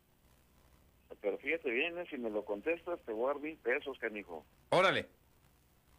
[1.20, 2.06] Pero fíjate bien, ¿eh?
[2.10, 4.44] si me lo contestas, te voy a dar mil pesos, canijo.
[4.70, 5.06] Órale.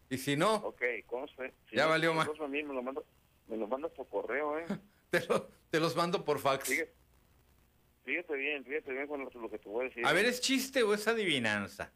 [0.10, 1.54] Y si no, Ok, conste.
[1.70, 2.28] Si Ya no, valió más.
[2.38, 3.04] no, a mí me lo mandas
[3.48, 4.66] me lo mandas por correo, ¿eh?
[5.10, 6.68] te, lo- te los mando por fax.
[6.70, 6.94] Fíjate,
[8.06, 10.06] fíjate bien, fíjate bien con lo, lo que te voy a decir.
[10.06, 11.92] A ver, ¿es chiste o es adivinanza?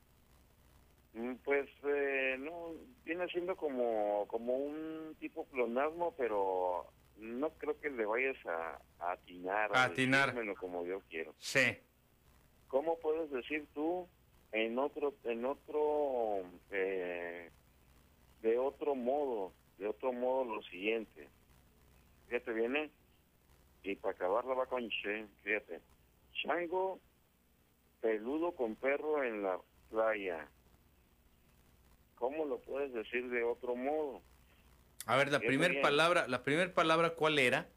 [1.14, 2.74] Mm, Pues, eh, no,
[3.06, 9.12] viene siendo como, como un tipo clonasmo, pero no creo que le vayas a, a
[9.14, 9.76] atinar.
[9.76, 10.34] A atinar.
[10.58, 11.36] como yo quiero.
[11.38, 11.78] Sí.
[12.68, 14.08] ¿Cómo puedes decir tú
[14.52, 16.42] en otro, en otro,
[16.72, 17.52] eh,
[18.44, 21.30] de otro modo, de otro modo lo siguiente?
[22.28, 22.92] Fíjate, viene,
[23.84, 25.82] y para acabarla va con che, fíjate.
[26.34, 27.00] Chango
[28.02, 30.48] peludo con perro en la playa.
[32.16, 34.22] ¿Cómo lo puedes decir de otro modo?
[35.06, 37.68] A ver, la primera palabra, la primera palabra, ¿cuál era?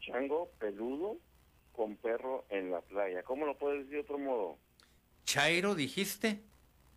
[0.00, 1.16] Chango peludo
[1.72, 3.22] con perro en la playa.
[3.22, 4.58] ¿Cómo lo puedes decir de otro modo?
[5.24, 6.40] Chairo, dijiste.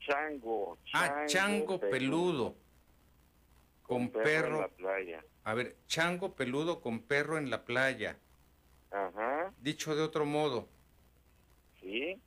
[0.06, 0.78] Chango.
[0.94, 2.56] Ah, chango peludo.
[3.84, 5.26] Con perro en la playa.
[5.44, 8.18] A ver, chango peludo con perro en la playa.
[8.92, 10.68] Ajá, Dicho de otro modo.
[11.82, 12.22] sí.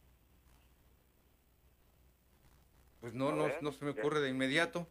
[3.01, 4.01] Pues no, no, ver, no se me ya.
[4.01, 4.89] ocurre de inmediato.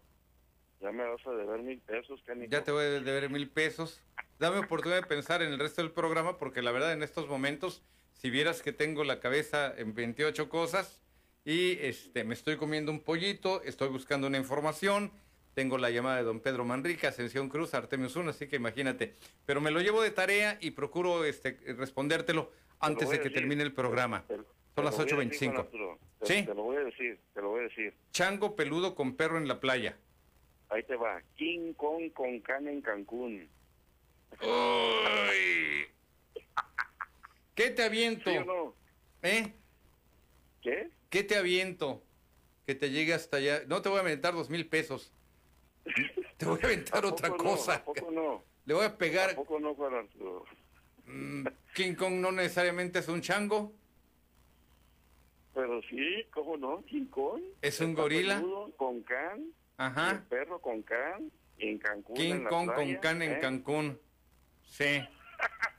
[0.80, 2.50] Ya me vas a deber mil pesos, canijo.
[2.50, 4.02] Ya te voy a deber mil pesos.
[4.40, 7.84] Dame oportunidad de pensar en el resto del programa, porque la verdad en estos momentos,
[8.14, 11.02] si vieras que tengo la cabeza en 28 cosas
[11.50, 15.12] y este, me estoy comiendo un pollito, estoy buscando una información,
[15.54, 19.16] tengo la llamada de don Pedro Manrique, Ascensión Cruz, Artemius 1, así que imagínate.
[19.46, 23.38] Pero me lo llevo de tarea y procuro este, respondértelo antes de que decir.
[23.40, 24.26] termine el programa.
[24.28, 24.36] Te-
[24.76, 25.54] Son las lo voy a decir, 8.25.
[25.54, 26.00] Juan Arturo.
[26.20, 26.46] Te- ¿Sí?
[26.46, 27.94] Te lo voy a decir, te lo voy a decir.
[28.12, 29.98] Chango peludo con perro en la playa.
[30.70, 31.22] Ahí te va.
[31.38, 33.48] King Kong con cana en Cancún.
[34.42, 35.88] Uy.
[37.56, 38.30] ¿Qué te aviento?
[38.30, 38.76] ¿Sí o no?
[39.24, 39.54] ¿Eh?
[40.62, 40.90] ¿Qué?
[41.10, 42.04] ¿Qué te aviento?
[42.66, 43.64] Que te llegue hasta allá.
[43.68, 45.14] No te voy a aventar dos mil pesos.
[46.38, 47.38] Te voy a aventar ¿A otra no?
[47.38, 47.76] cosa.
[47.76, 48.44] ¿A poco no?
[48.66, 49.36] Le voy a ¿A pegar.
[49.36, 50.46] poco no, Juan Arturo?
[51.06, 53.74] Mm, King Kong no necesariamente es un chango.
[55.54, 56.84] Pero sí, ¿cómo no?
[56.86, 57.42] King Kong.
[57.62, 58.44] ¿Es un gorila?
[58.76, 59.40] Con can.
[59.40, 60.26] El Ajá.
[60.30, 61.32] perro con can.
[61.60, 62.16] En Cancún.
[62.16, 63.40] King en la Kong con can en ¿eh?
[63.40, 64.00] Cancún.
[64.64, 65.02] Sí.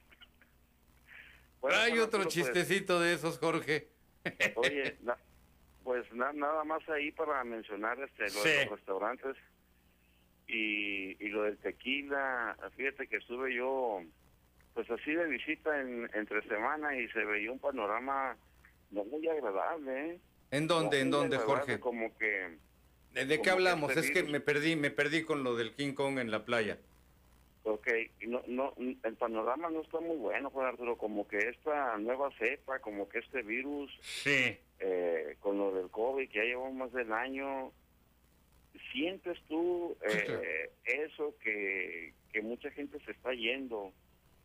[1.60, 3.88] Bueno, Hay otro pues, chistecito de esos, Jorge.
[4.56, 5.18] Oye, na-
[5.84, 8.48] pues na- nada más ahí para mencionar este lo Sí.
[8.48, 9.36] de los restaurantes
[10.46, 12.56] y, y lo del tequila.
[12.76, 14.02] Fíjate que estuve yo,
[14.74, 18.36] pues así de visita en, entre semana y se veía un panorama
[18.90, 20.10] no muy agradable.
[20.14, 20.20] ¿eh?
[20.50, 20.98] ¿En dónde?
[20.98, 21.78] No ¿En dónde, Jorge?
[21.80, 22.56] Como que,
[23.12, 23.90] ¿De, de qué que hablamos?
[23.90, 26.78] este Es que me perdí, me perdí con lo del King Kong en la playa.
[27.68, 27.88] Ok,
[28.26, 30.96] no, no, el panorama no está muy bueno, Juan Arturo.
[30.96, 34.56] Como que esta nueva cepa, como que este virus Sí.
[34.80, 37.72] eh, con lo del COVID, que ya llevamos más del año,
[38.92, 43.92] ¿sientes tú eh, eso que, que mucha gente se está yendo,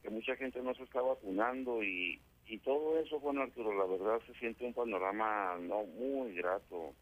[0.02, 4.22] que mucha gente no se está vacunando y, y todo eso, Juan Arturo, la verdad
[4.28, 6.94] se siente un panorama no muy grato.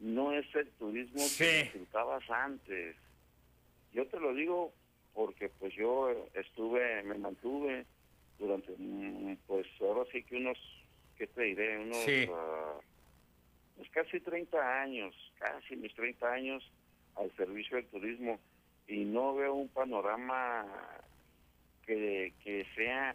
[0.00, 2.96] No es el turismo que disfrutabas antes.
[3.92, 4.72] Yo te lo digo
[5.14, 7.84] porque pues yo estuve, me mantuve
[8.38, 8.72] durante,
[9.46, 10.58] pues ahora sí que unos,
[11.16, 11.78] ¿qué te diré?
[11.78, 12.28] Unos, Sí.
[13.76, 16.70] pues casi 30 años, casi mis 30 años
[17.16, 18.38] al servicio del turismo
[18.88, 20.66] y no veo un panorama
[21.86, 23.14] que, que sea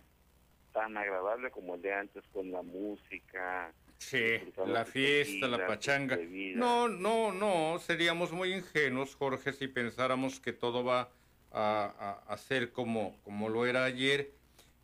[0.73, 3.73] tan agradable como el de antes con la música.
[3.97, 4.37] Sí,
[4.67, 6.19] la fiesta, la pachanga.
[6.55, 11.09] No, no, no, seríamos muy ingenuos, Jorge, si pensáramos que todo va
[11.57, 11.85] a,
[12.27, 14.31] a- a ser como, como lo era ayer.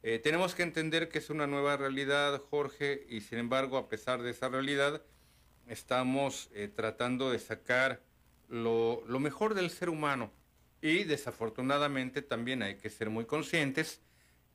[0.01, 4.21] Eh, tenemos que entender que es una nueva realidad, Jorge, y sin embargo, a pesar
[4.21, 5.01] de esa realidad,
[5.67, 8.01] estamos eh, tratando de sacar
[8.49, 10.31] lo, lo mejor del ser humano.
[10.81, 14.01] Y desafortunadamente también hay que ser muy conscientes,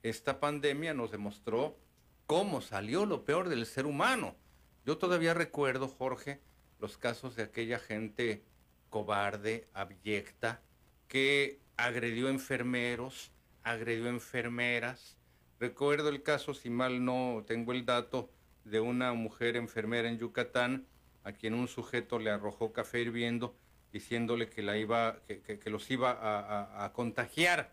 [0.03, 1.79] esta pandemia nos demostró
[2.27, 4.37] cómo salió lo peor del ser humano.
[4.85, 6.41] Yo todavía recuerdo, Jorge,
[6.79, 8.43] los casos de aquella gente
[8.91, 10.61] cobarde, abyecta,
[11.09, 11.59] que
[11.89, 15.17] agredió enfermeros, agredió enfermeras.
[15.59, 18.31] Recuerdo el caso, si mal no tengo el dato,
[18.65, 20.87] de una mujer enfermera en Yucatán
[21.25, 23.57] a quien un sujeto le arrojó café hirviendo
[23.93, 27.73] diciéndole que, la iba, que, los iba a, a- contagiar.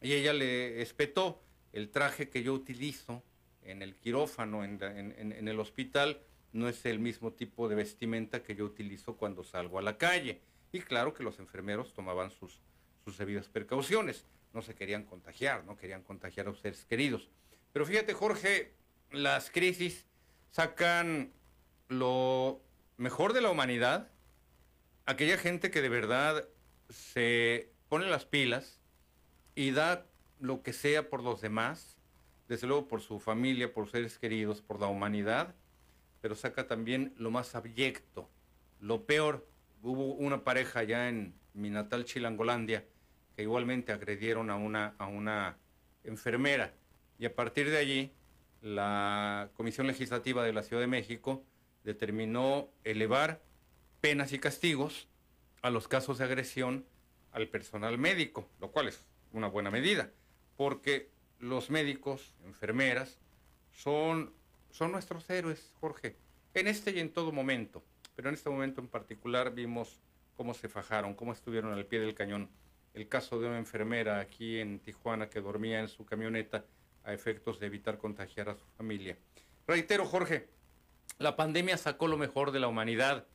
[0.00, 1.42] Y ella le espetó
[1.72, 3.24] el traje que yo utilizo
[3.62, 6.20] en el quirófano, en- en el hospital,
[6.52, 10.40] no es el mismo tipo de vestimenta que yo utilizo cuando salgo a la calle.
[10.70, 12.60] Y claro que los enfermeros tomaban sus,
[13.08, 14.26] sus debidas precauciones.
[14.52, 17.28] No se querían contagiar, no querían contagiar a sus seres queridos.
[17.72, 18.74] Pero fíjate, Jorge,
[19.10, 20.06] las crisis
[20.50, 21.32] sacan
[21.88, 22.60] lo
[22.96, 24.10] mejor de la humanidad,
[25.06, 26.46] aquella gente que de verdad
[26.90, 28.80] se pone las pilas
[29.54, 30.06] y da
[30.40, 31.96] lo que sea por los demás,
[32.48, 35.54] desde luego por su familia, por seres queridos, por la humanidad,
[36.20, 38.28] pero saca también lo más abyecto,
[38.80, 39.46] lo peor.
[39.82, 42.84] Hubo una pareja ya en mi natal Chilangolandia
[43.38, 45.56] que igualmente agredieron a una, a una
[46.02, 46.74] enfermera.
[47.20, 48.12] Y a partir de allí,
[48.62, 51.44] la Comisión Legislativa de la Ciudad de México
[51.84, 53.40] determinó elevar
[54.00, 55.06] penas y castigos
[55.62, 56.84] a los casos de agresión
[57.30, 60.10] al personal médico, lo cual es una buena medida,
[60.56, 61.08] porque
[61.38, 63.20] los médicos, enfermeras,
[63.70, 64.32] son,
[64.72, 66.16] son nuestros héroes, Jorge,
[66.54, 67.84] en este y en todo momento,
[68.16, 70.00] pero en este momento en particular vimos
[70.36, 72.50] cómo se fajaron, cómo estuvieron al pie del cañón.
[72.98, 76.64] El caso de una enfermera aquí en Tijuana que dormía en su camioneta
[77.04, 79.16] a efectos de evitar contagiar a su familia.
[79.68, 80.48] Reitero, Jorge,
[81.18, 83.28] la pandemia sacó lo mejor de la humanidad.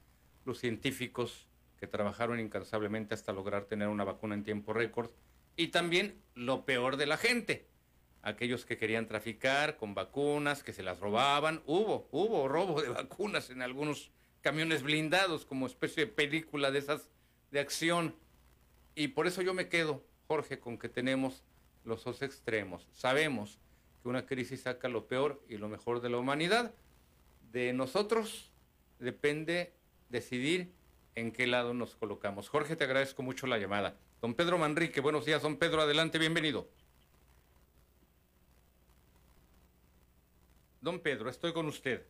[0.43, 1.47] Los científicos
[1.77, 5.11] que trabajaron incansablemente hasta lograr tener una vacuna en tiempo récord.
[5.55, 7.69] Y también lo peor de la gente.
[8.21, 11.63] Aquellos que querían traficar con vacunas, que se las robaban.
[11.65, 14.11] Hubo, hubo robo de vacunas en algunos
[14.41, 17.09] camiones blindados como especie de película de esas
[17.51, 18.17] de acción.
[18.95, 21.43] Y por eso yo me quedo, Jorge, con que tenemos
[21.83, 22.87] los dos extremos.
[22.93, 23.59] Sabemos
[24.01, 26.73] que una crisis saca lo peor y lo mejor de la humanidad.
[27.51, 28.51] De nosotros
[28.99, 29.73] depende
[30.09, 30.71] decidir
[31.15, 32.49] en qué lado nos colocamos.
[32.49, 33.95] Jorge, te agradezco mucho la llamada.
[34.21, 36.67] Don Pedro Manrique, buenos días, don Pedro, adelante, bienvenido.
[40.81, 42.05] Don Pedro, estoy con usted.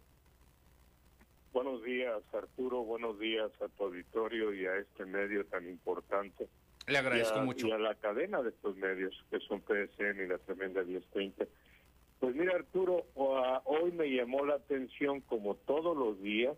[1.51, 6.47] Buenos días, Arturo, buenos días a tu auditorio y a este medio tan importante.
[6.87, 7.67] Le agradezco y a, mucho.
[7.67, 11.45] Y a la cadena de estos medios, que son PSN y la tremenda 1030.
[12.19, 16.57] Pues mira, Arturo, hoy me llamó la atención, como todos los días,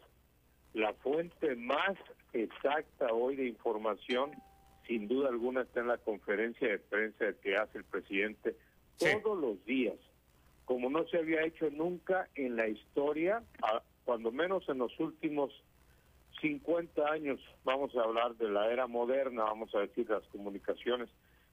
[0.73, 1.95] la fuente más
[2.33, 4.31] exacta hoy de información,
[4.87, 8.55] sin duda alguna, está en la conferencia de prensa que hace el presidente
[8.97, 9.95] todos los días,
[10.65, 13.43] como no se había hecho nunca en la historia,
[14.03, 15.51] cuando menos en los últimos
[16.45, 21.09] 50 años, vamos a hablar de la era moderna, vamos a decir, las comunicaciones.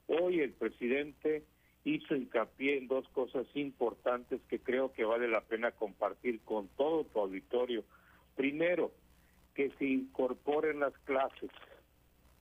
[0.06, 1.44] Hoy el presidente
[1.85, 7.05] hizo hincapié en dos cosas importantes que creo que vale la pena compartir con todo
[7.05, 7.85] tu auditorio.
[8.36, 8.93] Primero,
[9.55, 11.51] que se incorporen las clases.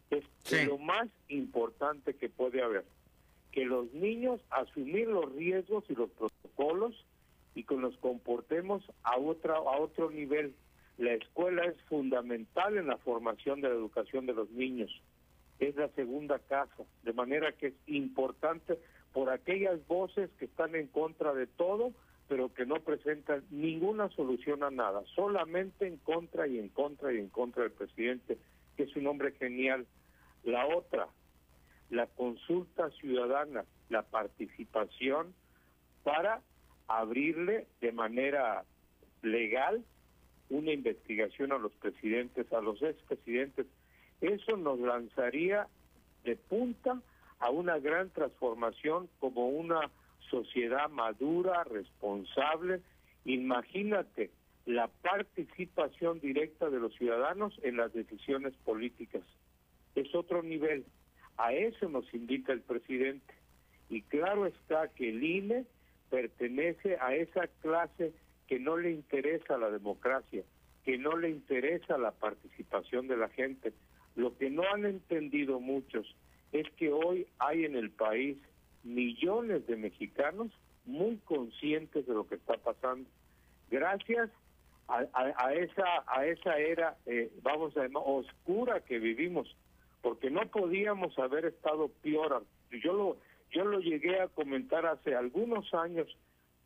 [0.09, 2.83] Es lo más importante que puede haber.
[3.53, 7.05] Que los niños asumir los riesgos y los protocolos
[7.55, 10.53] y que nos comportemos a, otra, a otro nivel.
[10.97, 14.91] La escuela es fundamental en la formación de la educación de los niños.
[15.59, 18.77] Es la segunda casa, de manera que es importante
[19.13, 21.91] por aquellas voces que están en contra de todo,
[22.27, 27.17] pero que no presentan ninguna solución a nada, solamente en contra y en contra y
[27.17, 28.37] en contra del presidente,
[28.77, 29.85] que es un hombre genial.
[30.43, 31.07] La otra,
[31.89, 35.33] la consulta ciudadana, la participación
[36.03, 36.41] para
[36.87, 38.63] abrirle de manera
[39.21, 39.83] legal
[40.51, 43.65] una investigación a los presidentes, a los expresidentes.
[44.19, 45.67] Eso nos lanzaría
[46.23, 47.01] de punta
[47.39, 49.89] a una gran transformación como una
[50.29, 52.81] sociedad madura, responsable.
[53.25, 54.29] Imagínate
[54.65, 59.23] la participación directa de los ciudadanos en las decisiones políticas.
[59.95, 60.85] Es otro nivel.
[61.37, 63.33] A eso nos invita el presidente.
[63.89, 65.65] Y claro está que el INE
[66.09, 68.13] pertenece a esa clase
[68.51, 70.43] que no le interesa la democracia,
[70.83, 73.71] que no le interesa la participación de la gente.
[74.17, 76.17] Lo que no han entendido muchos
[76.51, 78.37] es que hoy hay en el país
[78.83, 80.51] millones de mexicanos
[80.83, 83.09] muy conscientes de lo que está pasando.
[83.69, 84.29] Gracias
[84.89, 87.73] a, esa era, eh, vamos
[88.03, 89.55] oscura que vivimos,
[90.01, 92.43] porque no podíamos haber estado peor.
[92.69, 93.15] Yo
[93.63, 96.13] lo llegué a comentar hace algunos años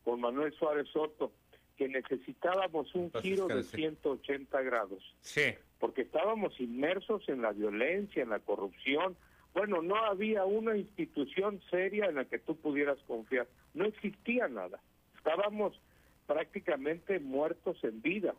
[0.03, 1.31] con Manuel Suárez Soto,
[1.77, 5.15] que necesitábamos un giro de 180 grados.
[5.21, 5.53] Sí.
[5.79, 9.15] Porque estábamos inmersos en la violencia, en la corrupción,
[9.55, 13.47] bueno, no había una institución seria en la que tú pudieras confiar.
[13.73, 14.81] No existía nada.
[15.15, 15.79] Estábamos
[16.27, 18.35] prácticamente muertos en vida.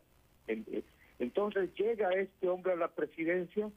[0.46, 0.82] Eh,
[1.18, 3.70] entonces llega este hombre a la presidencia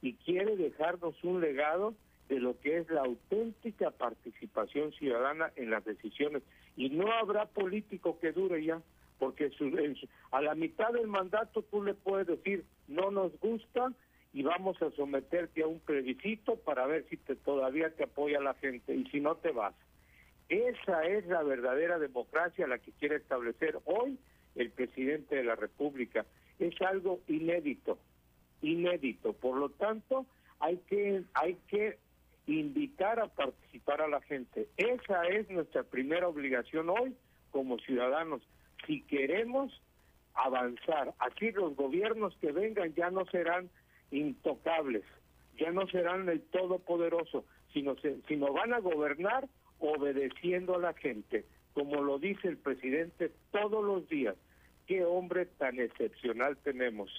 [0.00, 1.94] y quiere dejarnos un legado
[2.30, 6.42] de lo que es la auténtica participación ciudadana en las decisiones.
[6.76, 8.80] Y no habrá político que dure ya,
[9.18, 9.50] porque
[10.30, 13.92] a la mitad del mandato tú le puedes decir, no nos gusta,
[14.36, 18.52] y vamos a someterte a un plebiscito para ver si te, todavía te apoya la
[18.52, 19.74] gente y si no te vas.
[20.50, 24.18] Esa es la verdadera democracia la que quiere establecer hoy
[24.54, 26.26] el presidente de la República.
[26.58, 27.98] Es algo inédito,
[28.60, 29.32] inédito.
[29.32, 30.26] Por lo tanto,
[30.60, 31.98] hay que hay que
[32.46, 34.68] invitar a participar a la gente.
[34.76, 37.16] Esa es nuestra primera obligación hoy
[37.50, 38.42] como ciudadanos.
[38.86, 39.72] Si queremos
[40.34, 43.70] avanzar, aquí los gobiernos que vengan ya no serán
[44.10, 45.02] intocables,
[45.58, 47.96] ya no serán el todopoderoso, sino,
[48.28, 49.48] sino van a gobernar
[49.78, 54.36] obedeciendo a la gente, como lo dice el presidente todos los días.
[54.86, 57.10] Qué hombre tan excepcional tenemos.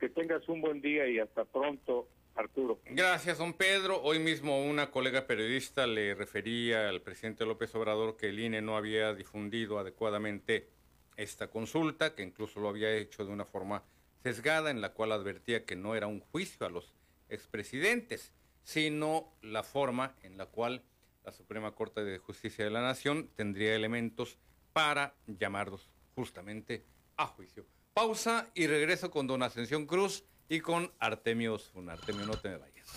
[0.00, 2.80] Que tengas un buen día y hasta pronto, Arturo.
[2.86, 4.02] Gracias, don Pedro.
[4.02, 8.76] Hoy mismo una colega periodista le refería al presidente López Obrador que el INE no
[8.76, 10.68] había difundido adecuadamente
[11.16, 13.82] esta consulta, que incluso lo había hecho de una forma
[14.22, 16.92] sesgada, en la cual advertía que no era un juicio a los
[17.28, 18.32] expresidentes,
[18.64, 20.82] sino la forma en la cual
[21.24, 24.38] la Suprema Corte de Justicia de la Nación tendría elementos
[24.72, 26.84] para llamarlos justamente
[27.16, 27.66] a juicio.
[27.94, 31.92] Pausa y regreso con don Ascensión Cruz y con Artemio Osuna.
[31.94, 32.88] Artemio, no te me vayas.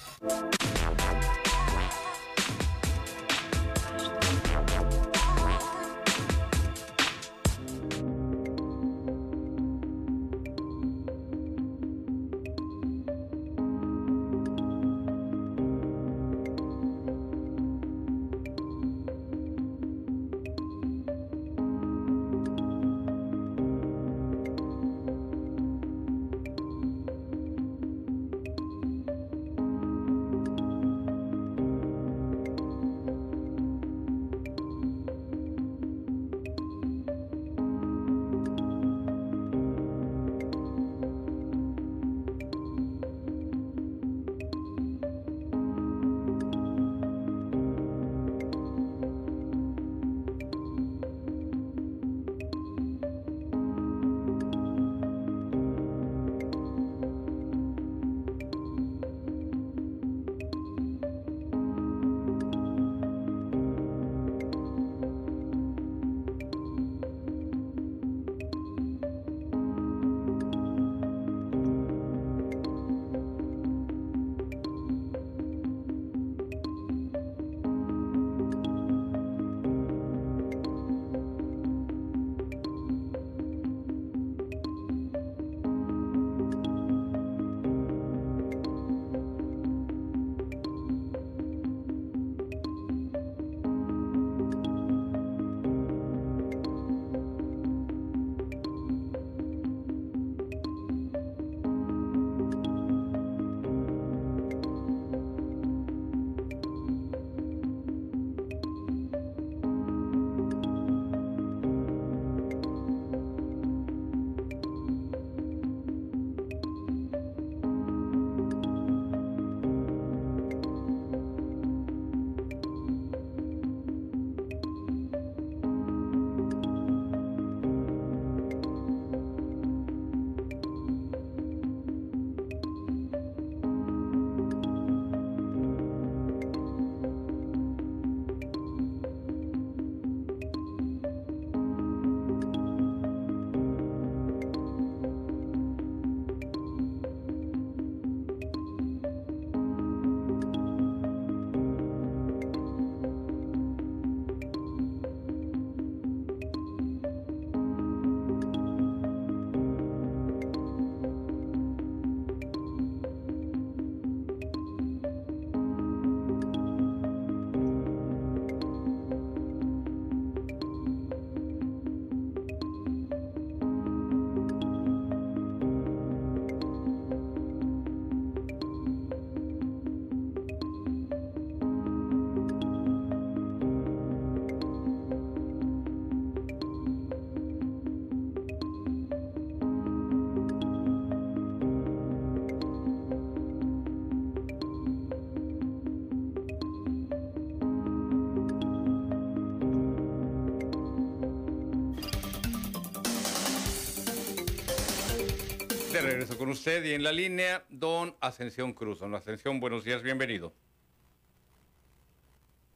[206.37, 208.99] Con usted y en la línea, don Ascensión Cruz.
[208.99, 210.51] Don Ascensión, buenos días, bienvenido.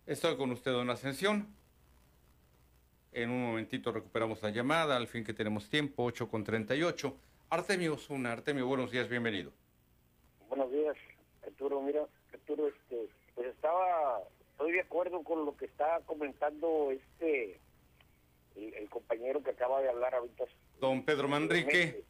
[0.05, 1.53] Estoy con usted, don Ascensión.
[3.11, 7.17] En un momentito recuperamos la llamada, al fin que tenemos tiempo, 8 con 38.
[7.49, 9.51] Artemio Osuna, Artemio, buenos días, bienvenido.
[10.47, 10.95] Buenos días,
[11.45, 11.81] Arturo.
[11.81, 14.21] Mira, Arturo, este, pues estaba,
[14.51, 17.59] estoy de acuerdo con lo que está comentando este,
[18.55, 20.45] el, el compañero que acaba de hablar ahorita.
[20.79, 22.05] Don Pedro Manrique,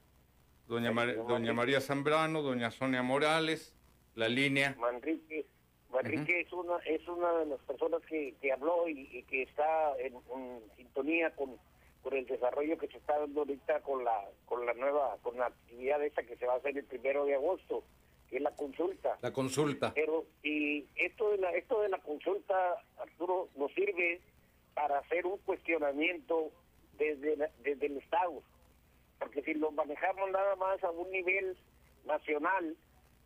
[0.69, 3.75] doña, Mar- doña María Zambrano, doña Sonia Morales,
[4.15, 4.75] la línea.
[4.79, 5.45] Manrique,
[5.91, 9.97] Manrique es una es una de las personas que, que habló y, y que está
[9.99, 11.57] en, en sintonía con,
[12.03, 15.47] con el desarrollo que se está dando ahorita con la con la nueva con la
[15.47, 17.83] actividad esta que se va a hacer el primero de agosto
[18.29, 19.17] que es la consulta.
[19.23, 19.91] La consulta.
[19.95, 24.21] Pero y esto de la esto de la consulta, Arturo, nos sirve
[24.75, 26.51] para hacer un cuestionamiento
[26.99, 28.43] desde la- desde el Estado,
[29.19, 31.57] porque si lo manejamos nada más a un nivel
[32.05, 32.75] nacional,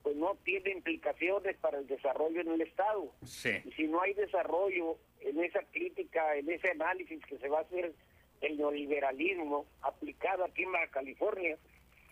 [0.01, 3.11] pues no tiene implicaciones para el desarrollo en el Estado.
[3.23, 3.51] Sí.
[3.63, 7.61] Y si no hay desarrollo en esa crítica, en ese análisis que se va a
[7.61, 7.93] hacer
[8.41, 11.57] el neoliberalismo aplicado aquí en Baja California,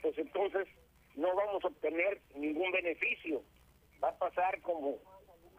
[0.02, 0.68] pues entonces
[1.16, 3.44] no vamos a obtener ningún beneficio.
[4.02, 4.98] Va a pasar como,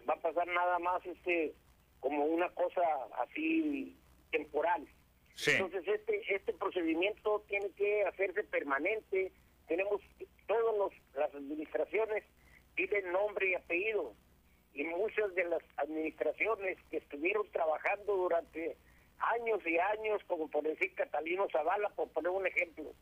[0.08, 1.52] va a pasar nada más este,
[2.00, 2.82] como una cosa
[3.18, 3.94] así
[4.30, 4.86] temporal.
[5.42, 5.50] Sí.
[5.52, 9.32] Entonces este, este procedimiento tiene que hacerse permanente.
[9.66, 10.00] Tenemos
[10.46, 12.24] todas las administraciones
[12.74, 14.14] tienen nombre y apellido
[14.74, 18.76] y muchas de las administraciones que estuvieron trabajando durante
[19.18, 22.92] años y años, como por decir Catalino Zavala, por poner un ejemplo.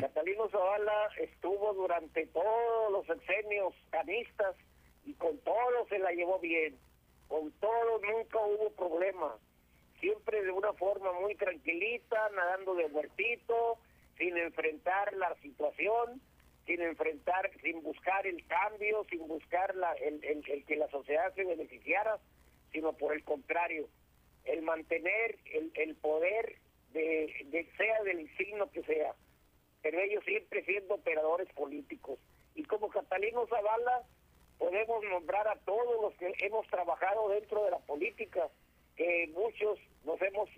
[0.00, 4.56] Catalino Zavala estuvo durante todos los sexenios canistas
[5.04, 6.78] y con todos se la llevó bien.
[7.28, 9.36] Con todos nunca hubo problema.
[10.00, 13.78] Siempre de una forma muy tranquilita, nadando de muertito,
[14.16, 16.20] sin enfrentar la situación,
[16.66, 21.34] sin enfrentar, sin buscar el cambio, sin buscar la, el, el- el que la sociedad
[21.34, 22.18] se beneficiara,
[22.72, 23.88] sino por el contrario,
[24.44, 26.56] el mantener el, el poder
[26.92, 29.14] de, de sea del signo que sea,
[29.82, 32.18] pero ellos siempre siendo operadores políticos.
[32.54, 34.02] Y como Catalino Zavala,
[34.58, 38.48] podemos nombrar a todos los que hemos trabajado dentro de la política,
[38.98, 40.50] que muchos nos hemos,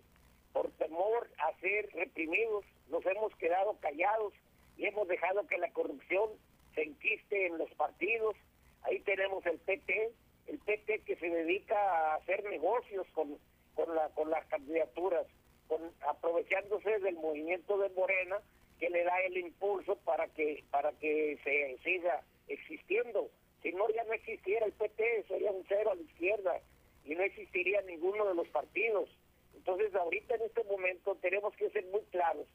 [0.54, 4.32] por temor a ser reprimidos, nos hemos quedado callados
[4.78, 6.30] y hemos dejado que la corrupción
[6.74, 8.34] se enquiste en los partidos.
[8.82, 10.12] Ahí tenemos el PT,
[10.46, 13.36] el PT que se dedica a hacer negocios con,
[13.74, 15.26] con, la, con las candidaturas,
[15.68, 18.38] con, aprovechándose del movimiento de Morena
[18.78, 23.28] que le da el impulso para que para que se siga existiendo.
[23.62, 26.58] Si no, ya no existiera el PT, sería un cero a la izquierda
[27.04, 29.08] y no existiría ninguno de los partidos.
[29.54, 32.46] Entonces, ahorita en este momento tenemos que ser muy claros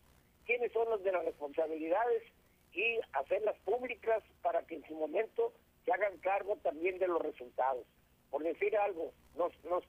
[0.45, 2.23] quiénes son los de las responsabilidades
[2.73, 5.53] y hacerlas públicas para que en su momento
[5.85, 7.85] se hagan cargo también de los resultados.
[8.29, 9.83] Por decir algo, nos, nos,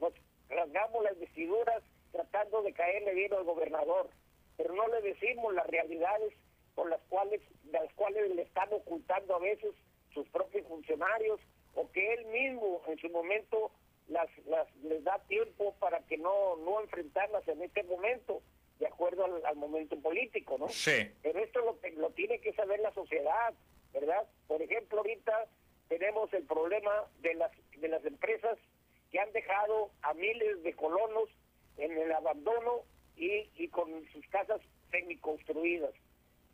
[0.00, 0.12] nos
[0.48, 4.10] rasgamos las vestiduras tratando de caerle bien al gobernador,
[4.56, 6.34] pero no le decimos las realidades
[6.74, 7.40] por las cuales,
[7.70, 9.74] las cuales le están ocultando a veces
[10.12, 11.40] sus propios funcionarios
[11.74, 13.70] o que él mismo en su momento
[14.12, 18.42] las, las les da tiempo para que no, no enfrentarlas en este momento
[18.78, 20.68] de acuerdo al, al momento político, ¿no?
[20.68, 21.10] Sí.
[21.22, 23.54] Pero esto lo tiene que saber la sociedad,
[23.92, 24.26] ¿verdad?
[24.48, 25.46] Por ejemplo, ahorita
[25.88, 26.90] tenemos el problema
[27.20, 28.58] de las, de las empresas
[29.10, 31.28] que han dejado a miles de colonos
[31.76, 32.82] en el abandono
[33.16, 34.60] y, y con sus casas
[34.90, 35.92] semiconstruidas.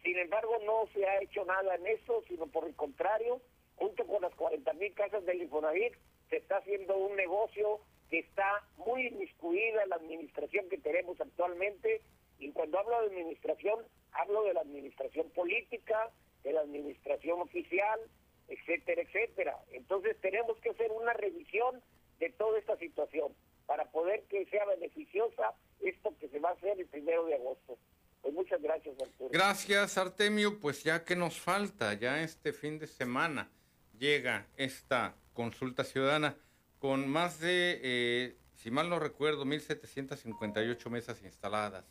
[0.02, 3.40] Sin embargo, no se ha hecho nada en eso, sino por el contrario,
[3.76, 5.94] junto con las 40 mil casas del Infonavit,
[6.28, 7.80] se está haciendo un negocio
[8.10, 12.02] que está muy inmiscuida en la administración que tenemos actualmente.
[12.38, 16.10] Y cuando hablo de administración, hablo de la administración política,
[16.42, 18.00] de la administración oficial,
[18.48, 19.58] etcétera, etcétera.
[19.72, 21.82] Entonces tenemos que hacer una revisión
[22.18, 23.34] de toda esta situación
[23.66, 27.78] para poder que sea beneficiosa esto que se va a hacer el primero de agosto.
[28.22, 29.30] Pues muchas gracias, Arturo.
[29.30, 30.58] Gracias, Artemio.
[30.60, 33.50] Pues ya que nos falta, ya este fin de semana
[33.98, 36.36] llega esta consulta ciudadana
[36.78, 41.84] con más de, eh, si mal no recuerdo, 1.758 mesas instaladas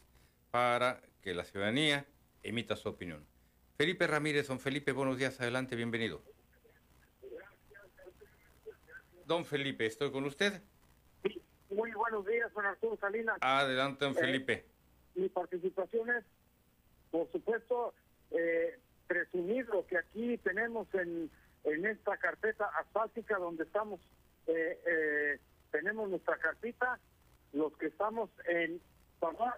[0.51, 2.05] para que la ciudadanía
[2.43, 3.25] emita su opinión.
[3.77, 6.21] Felipe Ramírez, don Felipe, buenos días, adelante, bienvenido.
[9.25, 10.61] Don Felipe, estoy con usted.
[11.69, 13.37] Muy buenos días, don Arturo Salinas.
[13.41, 14.65] Adelante, don Eh, Felipe.
[15.15, 16.23] Mi participación es,
[17.11, 17.93] por supuesto,
[18.31, 21.29] eh, presumir lo que aquí tenemos en,
[21.67, 23.99] en esta carpeta asfáltica donde estamos,
[24.47, 25.39] eh, eh,
[25.71, 26.99] tenemos nuestra carpita,
[27.53, 28.81] los que estamos en
[29.19, 29.53] favor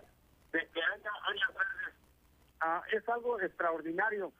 [0.52, 1.96] de que haya áreas verdes.
[2.62, 4.34] Ah, es algo extraordinario.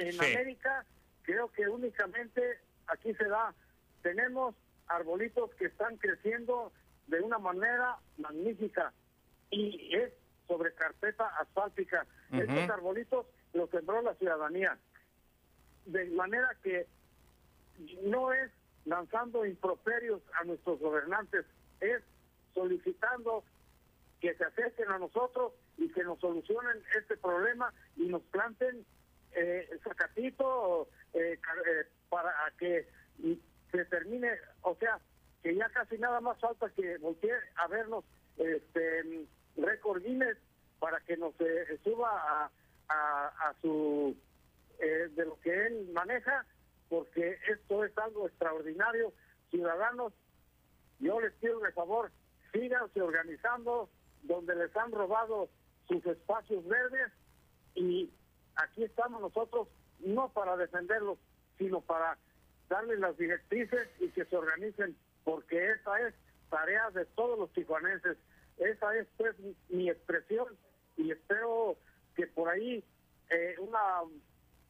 [0.00, 0.18] En Sí.
[0.34, 0.84] América,
[1.22, 3.54] creo que únicamente aquí se da,
[4.02, 4.54] tenemos
[4.88, 6.72] arbolitos que están creciendo
[7.06, 8.92] de una manera magnífica
[9.50, 10.12] y es
[10.46, 12.06] sobre carpeta asfáltica.
[12.32, 14.78] Estos arbolitos los sembró la ciudadanía.
[15.86, 16.86] De manera que
[18.02, 18.50] no es
[18.84, 21.44] lanzando improperios a nuestros gobernantes,
[21.80, 22.02] es
[22.54, 23.44] solicitando
[24.20, 28.84] que se acerquen a nosotros y que nos solucionen este problema y nos planten
[29.32, 32.88] eh, sacatito eh, eh, para que
[33.70, 34.30] se termine,
[34.62, 34.98] o sea,
[35.42, 38.04] que ya casi nada más falta que voltee a vernos
[38.38, 40.38] este récord Guinness
[40.78, 42.50] para que nos eh, suba a,
[42.88, 44.16] a, a su
[44.78, 46.44] eh, de lo que él maneja,
[46.88, 49.12] porque esto es algo extraordinario.
[49.50, 50.12] Ciudadanos,
[51.00, 52.10] yo les pido de favor,
[52.52, 53.88] síganse organizando
[54.22, 55.48] donde les han robado
[55.88, 57.12] sus espacios verdes
[57.74, 58.10] y
[58.56, 59.68] aquí estamos nosotros
[60.00, 61.18] no para defenderlos,
[61.58, 62.18] sino para
[62.68, 66.14] darles las directrices y que se organicen, porque esa es
[66.50, 68.16] tarea de todos los tijuanenses.
[68.58, 69.34] Esa es pues
[69.68, 70.46] mi expresión
[70.96, 71.76] y espero
[72.14, 72.84] que por ahí
[73.30, 74.02] eh, una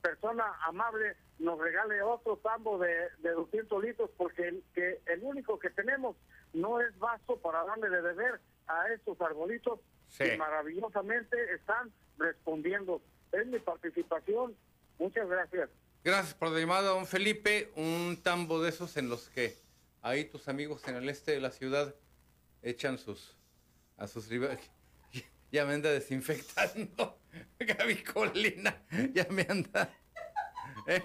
[0.04, 5.58] persona amable nos regale otro tambo de, de 200 litros porque el, que el único
[5.58, 6.14] que tenemos
[6.52, 9.80] no es vaso para darle de beber a estos arbolitos
[10.18, 13.00] que maravillosamente están respondiendo.
[13.32, 14.54] Es mi participación.
[14.98, 15.70] Muchas gracias.
[16.04, 17.72] Gracias por la llamada, don Felipe.
[17.74, 19.56] Un tambo de esos en los que
[20.02, 21.94] ahí tus amigos en el este de la ciudad
[22.62, 23.36] echan sus
[23.96, 24.70] a sus rivales.
[25.50, 27.16] Ya me anda desinfectando.
[27.58, 28.82] Gaby Colina,
[29.12, 29.90] ya me anda.
[30.86, 31.02] ¿eh?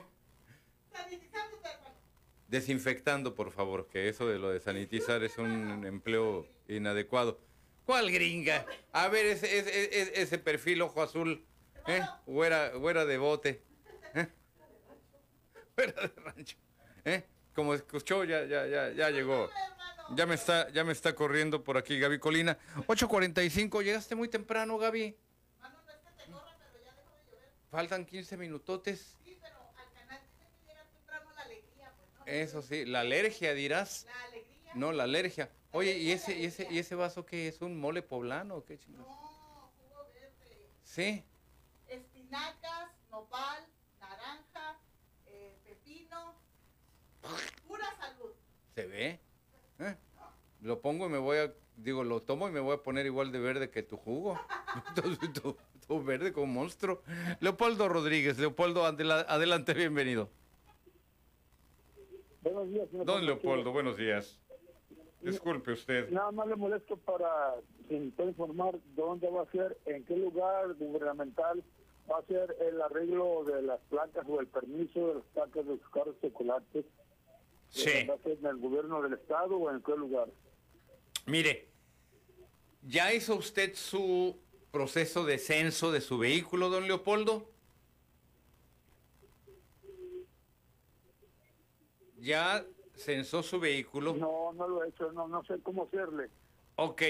[2.47, 7.39] Desinfectando, por favor, que eso de lo de sanitizar es un empleo inadecuado.
[7.85, 8.65] ¿Cuál gringa?
[8.91, 11.45] A ver, ese, ese, ese perfil ojo azul,
[11.87, 12.01] ¿eh?
[12.25, 13.63] Güera, güera de bote,
[14.15, 14.27] ¿eh?
[15.75, 16.57] Güera de rancho,
[17.05, 17.23] ¿eh?
[17.53, 19.49] Como escuchó, ya, ya, ya, ya llegó.
[20.15, 22.57] Ya me está, ya me está corriendo por aquí Gaby Colina.
[22.87, 25.15] 8.45, llegaste muy temprano, Gaby.
[27.69, 29.15] Faltan 15 minutotes.
[29.23, 30.19] Sí, pero al canal
[30.91, 31.93] temprano la alegría.
[31.95, 34.05] Pues, Eso sí, la alergia dirás.
[34.05, 34.71] La alegría.
[34.73, 35.51] No, la alergia.
[35.71, 37.61] Oye, ¿y ese, y ese, y ese vaso qué es?
[37.61, 39.07] ¿Un mole poblano o qué chingados?
[39.07, 40.67] No, jugo verde.
[40.83, 41.23] Sí.
[41.87, 43.63] Espinacas, nopal,
[43.99, 44.79] naranja,
[45.27, 46.35] eh, pepino.
[47.67, 48.31] Pura salud.
[48.73, 49.19] ¿Se ve?
[49.77, 49.95] ¿Eh?
[50.61, 53.31] Lo pongo y me voy a, digo, lo tomo y me voy a poner igual
[53.31, 54.39] de verde que tu jugo.
[55.89, 57.01] tu, verde como monstruo.
[57.39, 60.29] Leopoldo Rodríguez, Leopoldo, adelante, bienvenido.
[62.41, 63.05] Buenos días, señor.
[63.05, 64.39] Don Leopoldo, buenos días.
[65.21, 66.09] Disculpe usted.
[66.11, 67.55] Nada más le molesto para
[67.89, 71.63] informar dónde va a ser, en qué lugar gubernamental
[72.09, 75.71] va a ser el arreglo de las placas o el permiso de las placas de
[75.75, 76.85] los carros chocolates
[77.71, 77.89] Sí.
[77.91, 80.27] ¿En el gobierno del estado o en qué lugar?
[81.27, 81.67] Mire,
[82.81, 84.35] ¿ya hizo usted su
[84.71, 87.49] proceso de censo de su vehículo, don Leopoldo?
[92.17, 92.65] ¿Ya
[92.95, 94.13] censó su vehículo?
[94.13, 96.29] No, no lo he hecho, no, no sé cómo hacerle.
[96.75, 97.01] Ok.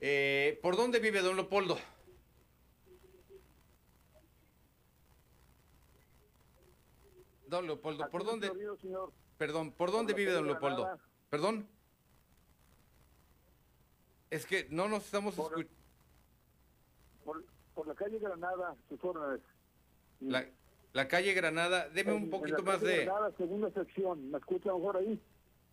[0.00, 1.78] Eh, ¿Por dónde vive don Leopoldo?
[7.46, 8.52] Don Leopoldo, ¿por dónde?
[9.38, 10.98] Perdón, ¿por dónde vive don Leopoldo?
[11.30, 11.68] ¿Perdón?
[14.30, 15.75] Es que no nos estamos escuchando.
[17.26, 19.42] Por, la calle Granada, sus órdenes.
[20.20, 20.46] La,
[20.94, 23.04] la calle Granada, deme un poquito más de...
[23.04, 25.20] Granada, segunda sección, ¿me escucha mejor ahí?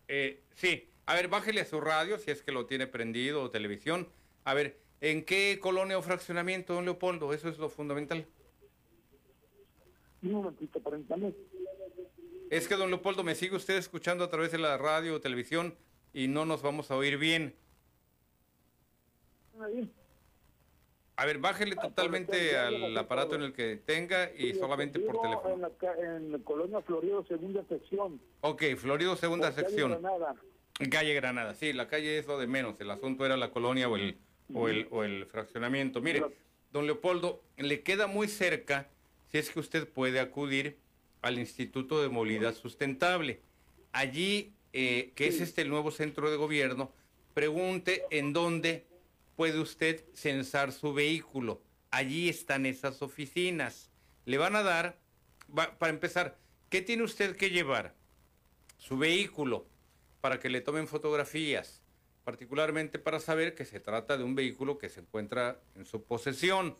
[0.08, 3.50] Eh, sí, a ver, bájele a su radio, si es que lo tiene prendido, o
[3.50, 4.08] televisión.
[4.44, 7.32] A ver, ¿en qué colonia o fraccionamiento, don Leopoldo?
[7.32, 8.26] Eso es lo fundamental.
[10.22, 11.34] Un momentito, permítame.
[12.50, 15.74] Es que, don Leopoldo, me sigue usted escuchando a través de la radio o televisión
[16.12, 17.54] y no nos vamos a oír bien.
[21.16, 25.54] A ver, bájele totalmente al aparato en el que tenga y solamente por teléfono.
[25.54, 28.20] En, la, en Colonia Florido, segunda sección.
[28.40, 29.92] Ok, Florido, segunda sección.
[29.92, 30.34] Calle Granada.
[30.90, 32.74] Calle Granada, sí, la calle es lo de menos.
[32.80, 34.16] El asunto era la colonia o el,
[34.52, 36.00] o el, o el fraccionamiento.
[36.00, 36.24] Mire,
[36.72, 38.88] don Leopoldo, le queda muy cerca,
[39.30, 40.78] si es que usted puede acudir
[41.22, 43.40] al Instituto de Movilidad Sustentable.
[43.92, 46.90] Allí, eh, que es este el nuevo centro de gobierno,
[47.34, 48.84] pregunte en dónde
[49.36, 51.62] puede usted censar su vehículo.
[51.90, 53.90] Allí están esas oficinas.
[54.24, 54.98] Le van a dar,
[55.78, 56.38] para empezar,
[56.70, 57.94] ¿qué tiene usted que llevar?
[58.78, 59.66] Su vehículo,
[60.20, 61.82] para que le tomen fotografías,
[62.24, 66.76] particularmente para saber que se trata de un vehículo que se encuentra en su posesión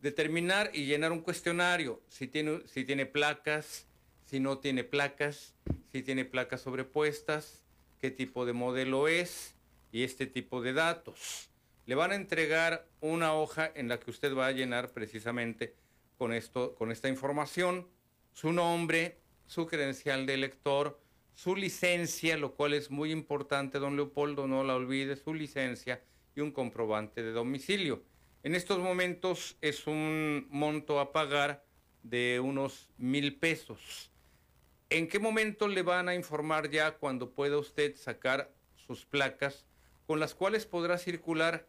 [0.00, 3.86] determinar y llenar un cuestionario, si tiene, si tiene placas,
[4.26, 5.54] si no tiene placas,
[5.90, 7.64] si tiene placas sobrepuestas,
[8.00, 9.54] qué tipo de modelo es
[9.92, 11.50] y este tipo de datos.
[11.86, 15.76] Le van a entregar una hoja en la que usted va a llenar precisamente
[16.18, 17.86] con, esto, con esta información,
[18.32, 21.00] su nombre, su credencial de elector,
[21.34, 26.02] su licencia, lo cual es muy importante, don Leopoldo, no la olvide, su licencia
[26.34, 28.02] y un comprobante de domicilio.
[28.42, 31.64] En estos momentos es un monto a pagar
[32.02, 34.10] de unos mil pesos.
[34.90, 39.66] ¿En qué momento le van a informar ya cuando pueda usted sacar sus placas
[40.06, 41.66] con las cuales podrá circular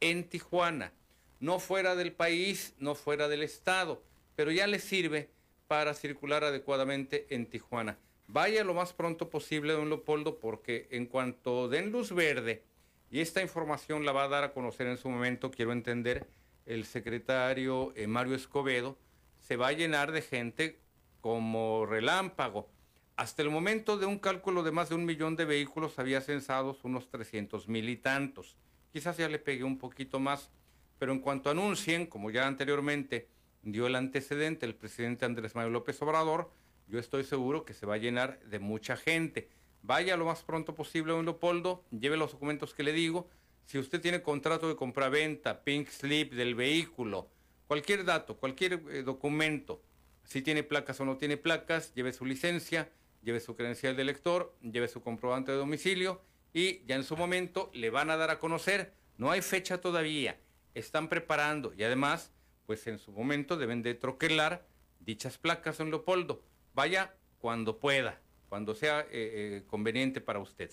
[0.00, 0.92] en Tijuana?
[1.38, 4.02] No fuera del país, no fuera del estado,
[4.36, 5.30] pero ya le sirve
[5.68, 7.98] para circular adecuadamente en Tijuana.
[8.26, 12.62] Vaya lo más pronto posible, don Leopoldo, porque en cuanto den luz verde,
[13.10, 16.28] y esta información la va a dar a conocer en su momento, quiero entender,
[16.66, 18.96] el secretario eh, Mario Escobedo,
[19.40, 20.78] se va a llenar de gente
[21.20, 22.68] como relámpago.
[23.16, 26.84] Hasta el momento de un cálculo de más de un millón de vehículos había censados
[26.84, 28.56] unos 300 mil y tantos.
[28.92, 30.50] Quizás ya le pegué un poquito más,
[30.98, 33.28] pero en cuanto anuncien, como ya anteriormente
[33.62, 36.50] dio el antecedente el presidente Andrés Manuel López Obrador,
[36.88, 39.48] yo estoy seguro que se va a llenar de mucha gente.
[39.82, 43.28] Vaya lo más pronto posible, don Leopoldo, lleve los documentos que le digo.
[43.64, 47.30] Si usted tiene contrato de compraventa, pink slip del vehículo,
[47.68, 49.80] cualquier dato, cualquier eh, documento,
[50.24, 52.90] si tiene placas o no tiene placas, lleve su licencia,
[53.22, 56.20] lleve su credencial de lector, lleve su comprobante de domicilio
[56.52, 58.92] y ya en su momento le van a dar a conocer.
[59.16, 60.38] No hay fecha todavía,
[60.74, 62.32] están preparando y además,
[62.66, 64.66] pues en su momento deben de troquelar
[65.00, 66.42] dichas placas, don Leopoldo.
[66.74, 70.70] Vaya cuando pueda, cuando sea eh, eh, conveniente para usted.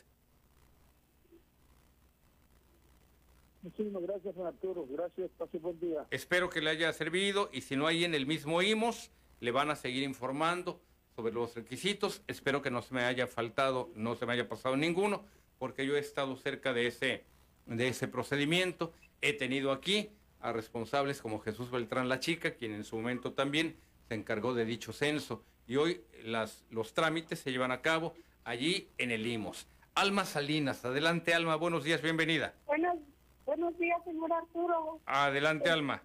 [3.61, 4.87] Muchísimas gracias, Arturo.
[4.89, 6.05] Gracias, pase buen día.
[6.09, 9.69] Espero que le haya servido y si no hay en el mismo IMOS, le van
[9.69, 10.79] a seguir informando
[11.15, 12.21] sobre los requisitos.
[12.27, 15.25] Espero que no se me haya faltado, no se me haya pasado ninguno,
[15.59, 17.23] porque yo he estado cerca de ese,
[17.65, 18.93] de ese procedimiento.
[19.21, 20.09] He tenido aquí
[20.39, 23.75] a responsables como Jesús Beltrán La Chica, quien en su momento también
[24.07, 25.43] se encargó de dicho censo.
[25.67, 28.13] Y hoy las, los trámites se llevan a cabo
[28.43, 29.67] allí en el IMOS.
[29.95, 32.53] Alma Salinas, adelante Alma, buenos días, bienvenida.
[32.67, 32.97] Buenos,
[33.45, 35.01] buenos días, señor Arturo.
[35.05, 36.03] Adelante Alma.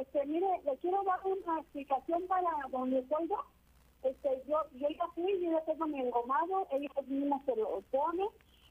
[0.00, 3.36] Este, mire, le quiero dar una explicación para don Leopoldo.
[4.02, 8.26] Este, yo, yo ya fui, yo ya tengo mi engomado, ellos mismos se lo ponen.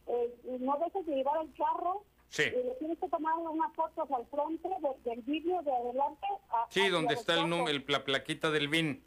[0.08, 2.04] Eh, no dejes de llevar el carro.
[2.28, 2.44] Sí.
[2.44, 6.26] Y le tienes que tomar unas fotos al frente de- del vídeo de adelante.
[6.50, 9.04] a- Sí, donde está el, el- la plaquita del BIN,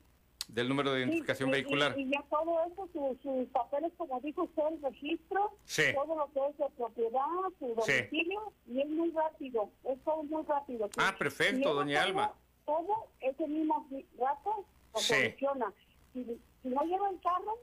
[0.48, 1.98] del número de identificación Sí, vehicular.
[1.98, 5.84] Y, y ya todo eso, su- sus papeles, como dijo usted, el registro, Sí.
[5.94, 7.20] todo lo que es de propiedad,
[7.58, 10.88] su domicilio, y es muy rápido, es todo muy rápido.
[10.98, 12.32] Ah, perfecto, doña Alma.
[12.66, 13.86] Todo ese mismo
[14.18, 14.64] rato
[14.94, 15.72] soluciona.
[16.14, 16.24] Si,
[16.62, 17.56] si no lleva el carro,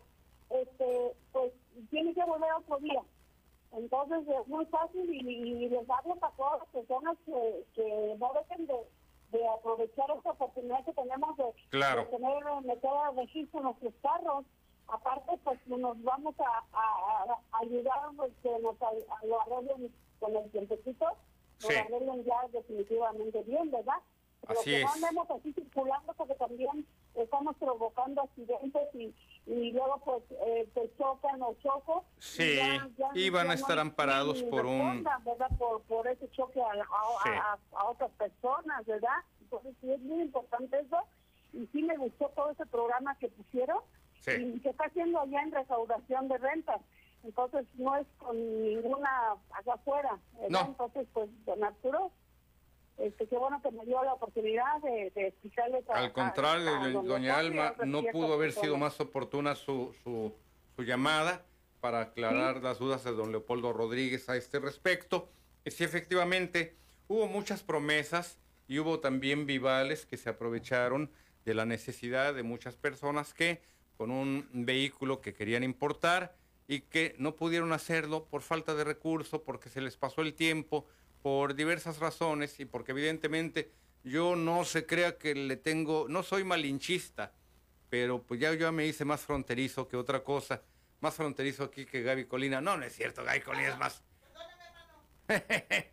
[0.49, 1.53] este, pues
[1.89, 3.01] tiene que volver otro día.
[3.71, 8.31] Entonces es muy fácil y, y les hablo para todas las personas que, que no
[8.33, 8.75] dejen de,
[9.31, 12.01] de aprovechar esta oportunidad que tenemos de, Claro.
[12.01, 14.45] de tener meter al registro nuestros carros.
[14.89, 19.95] Aparte, pues nos vamos a, a- a ayudar pues, que nos a- a lo arreglen
[20.19, 21.05] con el tiempecito,
[21.59, 21.73] Sí.
[21.75, 24.01] arreglen ya definitivamente bien, ¿verdad?
[24.47, 24.85] Así es.
[24.95, 26.85] andemos así circulando porque también
[27.15, 29.13] estamos provocando accidentes y,
[29.45, 32.03] y luego pues eh, te chocan o choco.
[32.19, 32.59] Sí,
[33.13, 35.03] y van a estar amparados por un-.
[35.59, 37.29] Por, por ese choque a, a- Sí.
[37.29, 39.17] a- a otras personas, ¿verdad?
[39.41, 40.97] Entonces sí es muy importante eso
[41.53, 43.79] y sí me gustó todo ese programa que pusieron
[44.21, 44.31] Sí.
[44.55, 46.79] y que está haciendo allá en recaudación de rentas.
[47.23, 50.49] Entonces no es con ninguna allá afuera, ¿verdad?
[50.49, 50.67] No.
[50.69, 52.11] Entonces pues don Arturo,
[52.97, 56.83] este, qué bueno que me dio la oportunidad de, de explicarles a, Al contrario, a-
[56.85, 60.33] a doña Alma, no pudo haber sido más oportuna su, su,
[60.75, 61.45] su llamada
[61.79, 65.29] para aclarar las dudas de don Leopoldo Rodríguez a este respecto.
[65.65, 66.75] Sí, efectivamente,
[67.07, 71.11] hubo muchas promesas y hubo también vivales que se aprovecharon
[71.43, 73.61] de la necesidad de muchas personas que
[73.97, 76.35] con un vehículo que querían importar
[76.67, 80.85] y que no pudieron hacerlo por falta de recurso, porque se les pasó el tiempo,
[81.21, 83.71] por diversas razones y porque evidentemente
[84.03, 87.33] yo no se crea que le tengo, no soy malinchista,
[87.89, 90.61] pero pues ya yo me hice más fronterizo que otra cosa,
[91.01, 92.61] más fronterizo aquí que Gaby Colina.
[92.61, 94.03] No, no es cierto, Gaby Colina es más.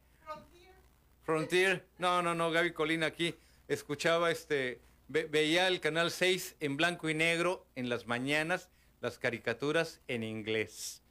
[1.22, 3.34] Frontier, no, no, no, Gaby Colina aquí
[3.68, 9.18] escuchaba este, ve- veía el canal 6 en blanco y negro en las mañanas, las
[9.18, 11.02] caricaturas en inglés.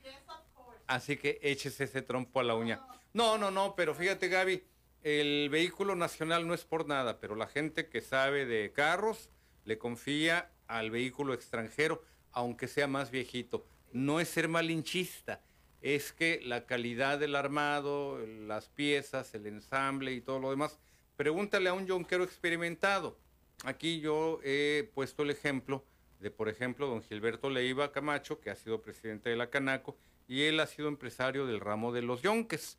[0.87, 2.81] Así que échese ese trompo a la uña.
[3.17, 4.61] No, no, no, pero fíjate Gaby,
[5.01, 9.31] el vehículo nacional no es por nada, pero la gente que sabe de carros
[9.65, 13.65] le confía al vehículo extranjero, aunque sea más viejito.
[13.91, 15.41] No es ser malinchista,
[15.81, 20.77] es que la calidad del armado, las piezas, el ensamble y todo lo demás.
[21.15, 23.17] Pregúntale a un yonquero experimentado.
[23.63, 25.83] Aquí yo he puesto el ejemplo
[26.19, 30.43] de, por ejemplo, don Gilberto Leiva Camacho, que ha sido presidente de la Canaco, y
[30.43, 32.77] él ha sido empresario del ramo de los yonques.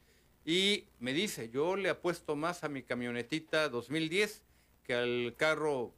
[0.51, 4.43] Y me dice, yo le apuesto más a mi camionetita 2010
[4.83, 5.93] que al carro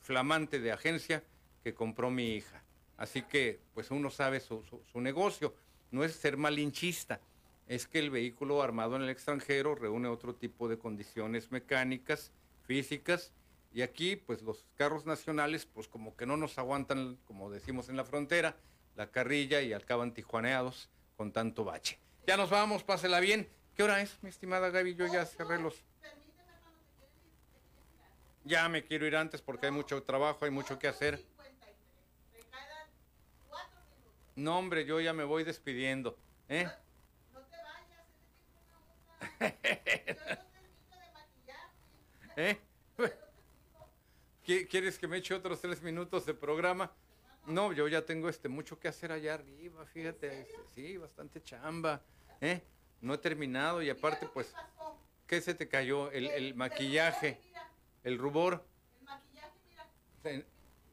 [0.00, 1.24] flamante de agencia
[1.64, 2.62] que compró mi hija.
[2.98, 5.54] Así que, pues uno sabe su, su- su negocio.
[5.92, 7.22] No es ser malinchista,
[7.66, 12.32] es que el vehículo armado en el extranjero reúne otro tipo de condiciones mecánicas,
[12.66, 13.32] físicas,
[13.72, 17.96] Y aquí, pues los carros nacionales, pues como que no nos aguantan, como decimos en
[17.96, 18.56] la frontera,
[18.94, 21.98] la carrilla y acaban tijuaneados con tanto bache.
[22.26, 23.48] Ya nos vamos, pásela bien.
[23.80, 24.94] ¿Qué hora es, mi estimada Gaby?
[24.94, 25.82] Yo ya cerré los...
[28.44, 31.24] Ya me quiero ir antes porque hay mucho trabajo, hay mucho que hacer.
[34.36, 36.18] No, hombre, yo ya me voy despidiendo.
[36.50, 36.68] ¿eh?
[37.32, 38.04] No te vayas,
[39.56, 39.78] ese
[40.84, 42.60] tiempo
[44.44, 44.66] ¿Eh?
[44.68, 46.92] ¿Quieres que me eche otros tres minutos de programa?
[47.46, 50.46] No, yo ya tengo este mucho que hacer allá arriba, fíjate.
[50.74, 52.02] Sí, bastante chamba.
[52.42, 52.60] ¿eh?
[53.00, 54.54] No he terminado y aparte, pues,
[55.26, 56.10] ¿qué se te cayó?
[56.10, 57.40] El, el maquillaje,
[58.04, 58.64] el rubor.
[58.98, 60.44] El maquillaje, mira.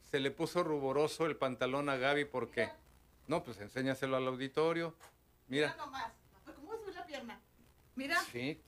[0.10, 2.70] Se, le puso ruboroso el pantalón a Gaby porque...
[3.28, 4.96] No, pues enséñaselo al auditorio.
[5.48, 5.74] Mira.
[5.74, 6.14] Mira nomás.
[6.56, 7.42] ¿Cómo sube la pierna?
[7.96, 8.22] Mira.
[8.32, 8.62] Sí.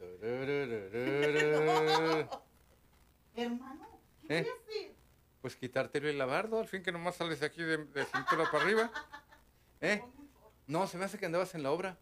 [3.36, 4.44] Hermano, ¿qué ¿Eh?
[4.44, 4.96] quieres decir?
[5.42, 8.92] Pues quitártelo el lavardo, al fin que nomás sales aquí de, de cintura para arriba.
[9.80, 10.04] ¿Eh?
[10.68, 11.98] No, se me hace que andabas en la obra.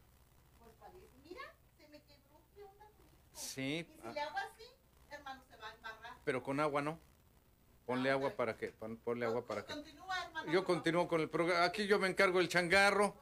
[0.57, 1.05] Pues parece.
[1.23, 1.41] Mira,
[1.77, 2.41] se me quebró.
[2.55, 3.19] ¿Qué onda con esto?
[3.37, 3.87] Sí.
[3.87, 4.63] Y si le hago así,
[5.09, 6.13] hermano, se va a embarrar.
[6.23, 6.99] Pero con agua no.
[7.85, 9.73] Ponle agua para que, pon- ponle agua para que.
[9.73, 10.51] Continúa, hermano.
[10.51, 11.63] Yo continúo con el programa.
[11.63, 13.15] Aquí yo me encargo del changarro.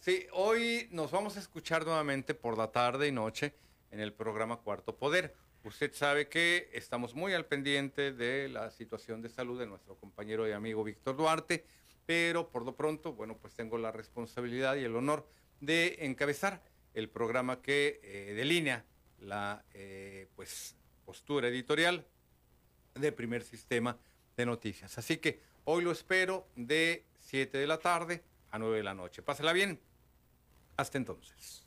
[0.00, 3.54] Sí, hoy nos vamos a escuchar nuevamente por la tarde y noche
[3.90, 5.34] en el programa Cuarto Poder.
[5.64, 10.48] Usted sabe que estamos muy al pendiente de la situación de salud de nuestro compañero
[10.48, 11.66] y amigo Víctor Duarte,
[12.06, 15.26] pero por lo pronto, bueno, pues tengo la responsabilidad y el honor
[15.60, 16.62] de encabezar
[16.94, 18.84] el programa que eh, delinea
[19.20, 22.06] la eh, pues, postura editorial
[22.94, 23.96] de primer sistema
[24.36, 24.98] de noticias.
[24.98, 29.22] Así que hoy lo espero de 7 de la tarde a 9 de la noche.
[29.22, 29.80] Pásela bien.
[30.76, 31.66] Hasta entonces.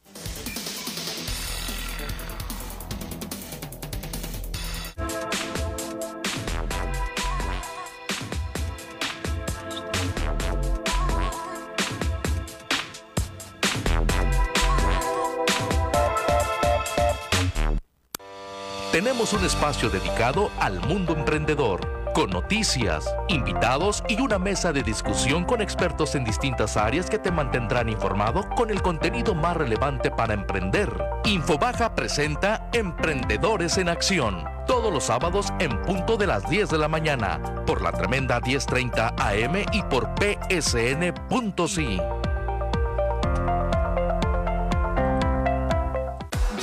[18.94, 25.46] Tenemos un espacio dedicado al mundo emprendedor, con noticias, invitados y una mesa de discusión
[25.46, 30.36] con expertos en distintas áreas que te mantendrán informado con el contenido más relevante para
[30.36, 30.96] emprender.
[31.26, 36.88] Infobaja presenta Emprendedores en Acción, todos los sábados en punto de las 10 de la
[36.88, 42.00] mañana, por la tremenda 1030 AM y por psn.si.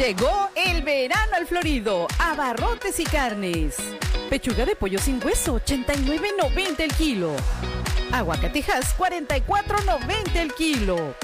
[0.00, 3.76] Llegó el verano al Florido, abarrotes y carnes.
[4.30, 7.36] Pechuga de pollo sin hueso, 89.90 el kilo.
[8.10, 11.14] Aguacatejas, 44.90 el kilo.